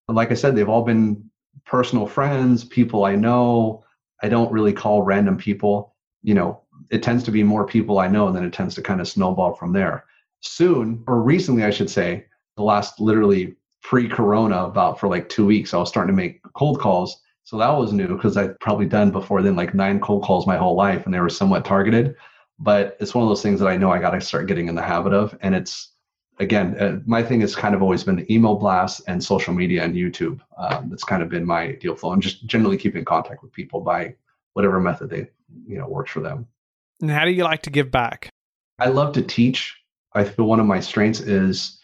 like 0.07 0.31
I 0.31 0.35
said, 0.35 0.55
they've 0.55 0.69
all 0.69 0.83
been 0.83 1.29
personal 1.65 2.05
friends, 2.05 2.63
people 2.63 3.05
I 3.05 3.15
know. 3.15 3.83
I 4.21 4.29
don't 4.29 4.51
really 4.51 4.73
call 4.73 5.01
random 5.01 5.37
people. 5.37 5.95
You 6.21 6.35
know, 6.35 6.61
it 6.91 7.01
tends 7.01 7.23
to 7.23 7.31
be 7.31 7.43
more 7.43 7.65
people 7.65 7.99
I 7.99 8.07
know 8.07 8.27
and 8.27 8.35
then 8.35 8.43
it 8.43 8.53
tends 8.53 8.75
to 8.75 8.81
kind 8.81 9.01
of 9.01 9.07
snowball 9.07 9.53
from 9.53 9.73
there. 9.73 10.05
Soon, 10.41 11.03
or 11.07 11.21
recently, 11.21 11.63
I 11.63 11.69
should 11.69 11.89
say, 11.89 12.25
the 12.57 12.63
last 12.63 12.99
literally 12.99 13.55
pre 13.81 14.07
corona, 14.07 14.65
about 14.65 14.99
for 14.99 15.07
like 15.07 15.29
two 15.29 15.45
weeks, 15.45 15.73
I 15.73 15.77
was 15.77 15.89
starting 15.89 16.13
to 16.13 16.21
make 16.21 16.41
cold 16.53 16.79
calls 16.79 17.21
so 17.49 17.57
that 17.57 17.69
was 17.69 17.91
new 17.91 18.07
because 18.07 18.37
I'd 18.37 18.59
probably 18.59 18.85
done 18.85 19.09
before 19.09 19.41
then 19.41 19.55
like 19.55 19.73
nine 19.73 19.99
cold 19.99 20.21
calls 20.21 20.45
my 20.45 20.55
whole 20.55 20.75
life 20.75 21.05
and 21.05 21.11
they 21.11 21.19
were 21.19 21.29
somewhat 21.29 21.65
targeted. 21.65 22.15
But 22.59 22.95
it's 22.99 23.15
one 23.15 23.23
of 23.23 23.29
those 23.29 23.41
things 23.41 23.59
that 23.59 23.65
I 23.65 23.75
know 23.75 23.89
I 23.89 23.97
got 23.97 24.11
to 24.11 24.21
start 24.21 24.45
getting 24.45 24.67
in 24.67 24.75
the 24.75 24.83
habit 24.83 25.13
of. 25.13 25.35
And 25.41 25.55
it's, 25.55 25.93
again, 26.37 26.77
uh, 26.79 26.99
my 27.07 27.23
thing 27.23 27.41
has 27.41 27.55
kind 27.55 27.73
of 27.73 27.81
always 27.81 28.03
been 28.03 28.17
the 28.17 28.31
email 28.31 28.53
blasts 28.53 28.99
and 29.07 29.23
social 29.23 29.51
media 29.51 29.83
and 29.83 29.95
YouTube. 29.95 30.41
Um, 30.59 30.91
that's 30.91 31.03
kind 31.03 31.23
of 31.23 31.29
been 31.29 31.43
my 31.43 31.71
deal 31.71 31.95
flow 31.95 32.13
and 32.13 32.21
just 32.21 32.45
generally 32.45 32.77
keeping 32.77 33.03
contact 33.03 33.41
with 33.41 33.51
people 33.51 33.81
by 33.81 34.13
whatever 34.53 34.79
method 34.79 35.09
they, 35.09 35.27
you 35.65 35.79
know, 35.79 35.87
works 35.87 36.11
for 36.11 36.19
them. 36.19 36.45
And 37.01 37.09
how 37.09 37.25
do 37.25 37.31
you 37.31 37.45
like 37.45 37.63
to 37.63 37.71
give 37.71 37.89
back? 37.89 38.29
I 38.77 38.89
love 38.89 39.11
to 39.13 39.23
teach. 39.23 39.75
I 40.13 40.23
feel 40.23 40.45
one 40.45 40.59
of 40.59 40.67
my 40.67 40.81
strengths 40.81 41.19
is 41.19 41.79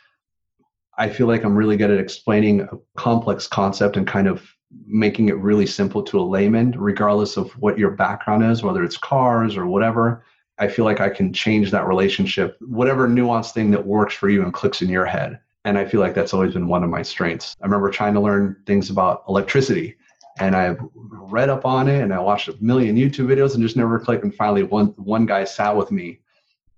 I 0.95 1.10
feel 1.10 1.25
like 1.25 1.43
I'm 1.43 1.56
really 1.56 1.75
good 1.75 1.89
at 1.89 1.99
explaining 1.99 2.62
a 2.62 2.69
complex 2.95 3.47
concept 3.47 3.97
and 3.97 4.06
kind 4.06 4.28
of 4.28 4.47
making 4.86 5.30
it 5.30 5.38
really 5.38 5.65
simple 5.65 6.04
to 6.04 6.19
a 6.19 6.21
layman, 6.21 6.71
regardless 6.71 7.38
of 7.38 7.51
what 7.54 7.78
your 7.78 7.91
background 7.91 8.43
is, 8.43 8.63
whether 8.63 8.84
it's 8.84 8.97
cars 8.97 9.58
or 9.58 9.65
whatever. 9.65 10.23
I 10.58 10.67
feel 10.67 10.86
like 10.86 11.01
I 11.01 11.10
can 11.10 11.34
change 11.34 11.71
that 11.71 11.88
relationship, 11.88 12.58
whatever 12.62 13.08
nuanced 13.08 13.54
thing 13.54 13.71
that 13.71 13.86
works 13.86 14.15
for 14.15 14.30
you 14.30 14.43
and 14.43 14.54
clicks 14.54 14.82
in 14.82 14.89
your 14.89 15.06
head. 15.06 15.39
And 15.65 15.78
I 15.78 15.86
feel 15.86 15.99
like 15.99 16.13
that's 16.13 16.34
always 16.34 16.54
been 16.54 16.67
one 16.67 16.84
of 16.84 16.89
my 16.89 17.01
strengths. 17.01 17.56
I 17.62 17.65
remember 17.65 17.89
trying 17.89 18.13
to 18.13 18.19
learn 18.19 18.56
things 18.65 18.89
about 18.89 19.23
electricity 19.28 19.97
and 20.39 20.56
I 20.56 20.75
read 20.93 21.49
up 21.49 21.65
on 21.65 21.88
it 21.88 22.01
and 22.01 22.13
I 22.13 22.19
watched 22.19 22.47
a 22.47 22.58
million 22.60 22.95
YouTube 22.95 23.28
videos 23.28 23.54
and 23.54 23.63
just 23.63 23.78
never 23.78 23.99
clicked. 23.99 24.23
And 24.23 24.36
finally, 24.36 24.63
one 24.63 24.88
one 24.97 25.25
guy 25.25 25.43
sat 25.43 25.75
with 25.75 25.91
me 25.91 26.19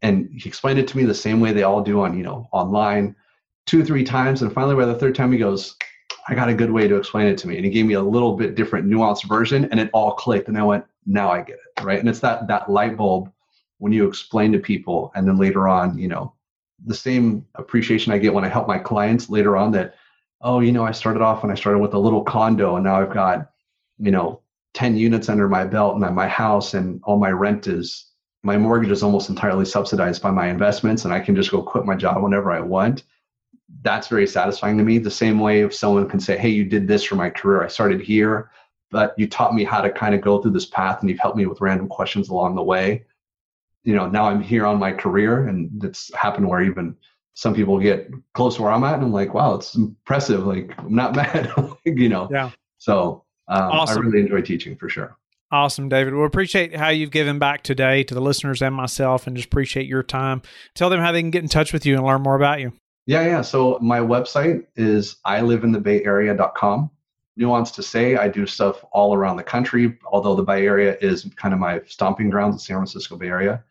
and 0.02 0.30
he 0.32 0.48
explained 0.48 0.80
it 0.80 0.88
to 0.90 0.98
me 0.98 1.04
the 1.04 1.14
same 1.14 1.40
way 1.40 1.54
they 1.54 1.64
all 1.64 1.82
do 1.82 2.02
on 2.02 2.18
you 2.18 2.24
know 2.24 2.48
online, 2.52 3.16
two 3.66 3.84
three 3.84 4.04
times. 4.04 4.42
And 4.42 4.54
finally, 4.54 4.76
by 4.76 4.86
the 4.86 4.96
third 4.96 5.16
time, 5.16 5.32
he 5.32 5.40
goes, 5.40 5.76
I 6.28 6.36
got 6.36 6.50
a 6.50 6.54
good 6.54 6.72
way 6.72 6.88
to 6.88 6.98
explain 6.98 7.28
it 7.28 7.38
to 7.40 7.48
me. 7.48 7.56
And 7.56 7.66
he 7.66 7.72
gave 7.72 7.86
me 7.86 7.94
a 7.94 8.02
little 8.02 8.36
bit 8.36 8.56
different 8.56 8.88
nuanced 8.88 9.28
version 9.28 9.66
and 9.72 9.80
it 9.80 9.90
all 9.94 10.14
clicked. 10.14 10.50
And 10.50 10.58
I 10.58 10.64
went, 10.64 10.86
now 11.06 11.32
I 11.32 11.42
get 11.42 11.56
it. 11.56 11.84
Right. 11.84 12.00
And 12.00 12.10
it's 12.10 12.20
that 12.20 12.48
that 12.48 12.70
light 12.70 12.98
bulb 12.98 13.32
when 13.80 13.94
you 13.94 14.08
explain 14.08 14.52
to 14.52 14.60
people 14.60 15.12
and 15.16 15.28
then 15.28 15.38
later 15.38 15.68
on, 15.68 15.98
you 15.98 16.08
know, 16.08 16.34
the 16.86 16.96
same 16.96 17.46
appreciation 17.56 18.12
I 18.12 18.18
get 18.18 18.34
when 18.34 18.44
I 18.44 18.50
help 18.50 18.68
my 18.68 18.78
clients 18.78 19.30
later 19.30 19.56
on 19.56 19.72
that, 19.72 19.96
oh, 20.42 20.60
you 20.60 20.72
know, 20.72 20.86
I 20.86 20.92
started 20.92 21.22
off 21.22 21.44
when 21.44 21.52
I 21.52 21.56
started 21.56 21.80
with 21.80 21.94
a 21.94 22.00
little 22.00 22.24
condo 22.24 22.76
and 22.76 22.84
now 22.84 23.02
I've 23.02 23.14
got, 23.14 23.52
you 23.98 24.12
know, 24.12 24.42
10 24.74 24.98
units 24.98 25.30
under 25.30 25.48
my 25.48 25.66
belt 25.66 25.96
and 25.96 26.16
my 26.16 26.28
house 26.28 26.74
and 26.74 27.00
all 27.04 27.18
my 27.18 27.32
rent 27.32 27.68
is 27.68 28.12
my 28.44 28.58
mortgage 28.58 28.92
is 28.92 29.02
almost 29.02 29.30
entirely 29.30 29.66
subsidized 29.66 30.22
by 30.22 30.30
my 30.30 30.48
investments 30.48 31.06
and 31.06 31.14
I 31.14 31.20
can 31.20 31.36
just 31.36 31.52
go 31.52 31.64
quit 31.64 31.86
my 31.86 31.96
job 31.96 32.22
whenever 32.22 32.52
I 32.52 32.60
want. 32.60 33.04
That's 33.82 34.08
very 34.08 34.28
satisfying 34.28 34.78
to 34.78 34.84
me. 34.84 34.98
The 34.98 35.12
same 35.12 35.40
way 35.40 35.62
if 35.62 35.74
someone 35.74 36.10
can 36.10 36.20
say, 36.20 36.38
Hey, 36.38 36.50
you 36.50 36.64
did 36.64 36.88
this 36.88 37.04
for 37.04 37.16
my 37.16 37.30
career. 37.30 37.64
I 37.64 37.68
started 37.68 38.02
here, 38.02 38.50
but 38.92 39.14
you 39.18 39.28
taught 39.28 39.54
me 39.54 39.64
how 39.64 39.82
to 39.82 39.90
kind 39.90 40.16
of 40.16 40.22
go 40.22 40.42
through 40.42 40.52
this 40.52 40.66
path 40.66 41.02
and 41.02 41.10
you've 41.10 41.20
helped 41.20 41.38
me 41.38 41.46
with 41.46 41.62
random 41.62 41.88
questions 41.88 42.30
along 42.30 42.56
the 42.56 42.64
way. 42.64 43.06
You 43.84 43.96
know, 43.96 44.10
now 44.10 44.30
I'm 44.30 44.42
here 44.42 44.66
on 44.66 44.80
my 44.80 44.92
career 44.92 45.48
and 45.48 45.84
it's 45.84 46.14
happened 46.14 46.48
where 46.48 46.62
even 46.62 46.96
some 47.34 47.54
people 47.54 47.80
get 47.80 48.10
close 48.34 48.56
to 48.56 48.64
where 48.64 48.72
I'm 48.72 48.84
at 48.84 48.96
and 48.96 49.04
I'm 49.04 49.14
like, 49.14 49.34
wow, 49.34 49.56
it's 49.56 49.76
impressive. 49.76 50.46
Like 50.46 50.74
I'm 50.78 50.96
not 50.96 51.16
mad, 51.16 51.52
you 51.86 52.10
know? 52.10 52.28
Yeah. 52.32 52.52
So 52.78 53.26
um, 53.48 53.72
awesome. 53.72 53.98
I 53.98 54.06
really 54.06 54.22
enjoy 54.22 54.42
teaching 54.42 54.76
for 54.76 54.90
sure. 54.90 55.16
Awesome, 55.50 55.90
Davide. 55.90 56.18
We 56.18 56.26
appreciate 56.26 56.76
how 56.76 56.90
you've 56.90 57.12
given 57.12 57.40
back 57.40 57.64
today 57.64 58.04
to 58.04 58.14
the 58.14 58.20
listeners 58.20 58.62
and 58.62 58.76
myself, 58.76 59.28
and 59.28 59.36
just 59.36 59.48
appreciate 59.48 59.88
your 59.88 60.04
time. 60.04 60.42
Tell 60.76 60.90
them 60.90 61.00
how 61.00 61.14
they 61.14 61.22
can 61.22 61.32
get 61.32 61.42
in 61.42 61.48
touch 61.48 61.72
with 61.72 61.86
you 61.86 61.96
and 61.96 62.06
learn 62.06 62.22
more 62.22 62.36
about 62.36 62.60
you. 62.60 62.74
Yeah, 63.08 63.26
yeah. 63.26 63.42
So 63.42 63.80
my 63.82 64.00
website 64.00 64.66
is 64.76 65.16
area.com. 65.26 66.92
Nuance 67.38 67.72
to 67.72 67.84
say, 67.84 68.18
I 68.18 68.28
do 68.28 68.46
stuff 68.46 68.84
all 68.92 69.16
around 69.16 69.38
the 69.38 69.44
country, 69.44 69.98
although 70.06 70.36
the 70.36 70.44
Bay 70.44 70.66
Area 70.66 70.98
is 71.02 71.30
kind 71.36 71.54
of 71.54 71.60
my 71.60 71.82
stomping 71.88 72.30
grounds, 72.30 72.58
the 72.58 72.60
San 72.60 72.78
Francisco 72.78 73.16
Bay 73.16 73.28
Area. 73.28 73.64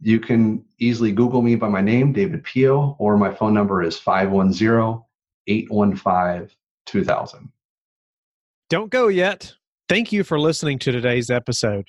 You 0.00 0.20
can 0.20 0.62
easily 0.78 1.10
Google 1.10 1.40
me 1.40 1.56
by 1.56 1.68
my 1.68 1.80
name, 1.80 2.12
Davide 2.12 2.44
Pio, 2.44 2.96
or 2.98 3.16
my 3.16 3.32
phone 3.32 3.54
number 3.54 3.82
is 3.82 3.98
510 3.98 5.02
815 5.46 6.50
2000. 6.84 7.52
Don't 8.68 8.90
go 8.90 9.08
yet. 9.08 9.54
Thank 9.88 10.12
you 10.12 10.22
for 10.22 10.38
listening 10.38 10.78
to 10.80 10.92
today's 10.92 11.30
episode. 11.30 11.88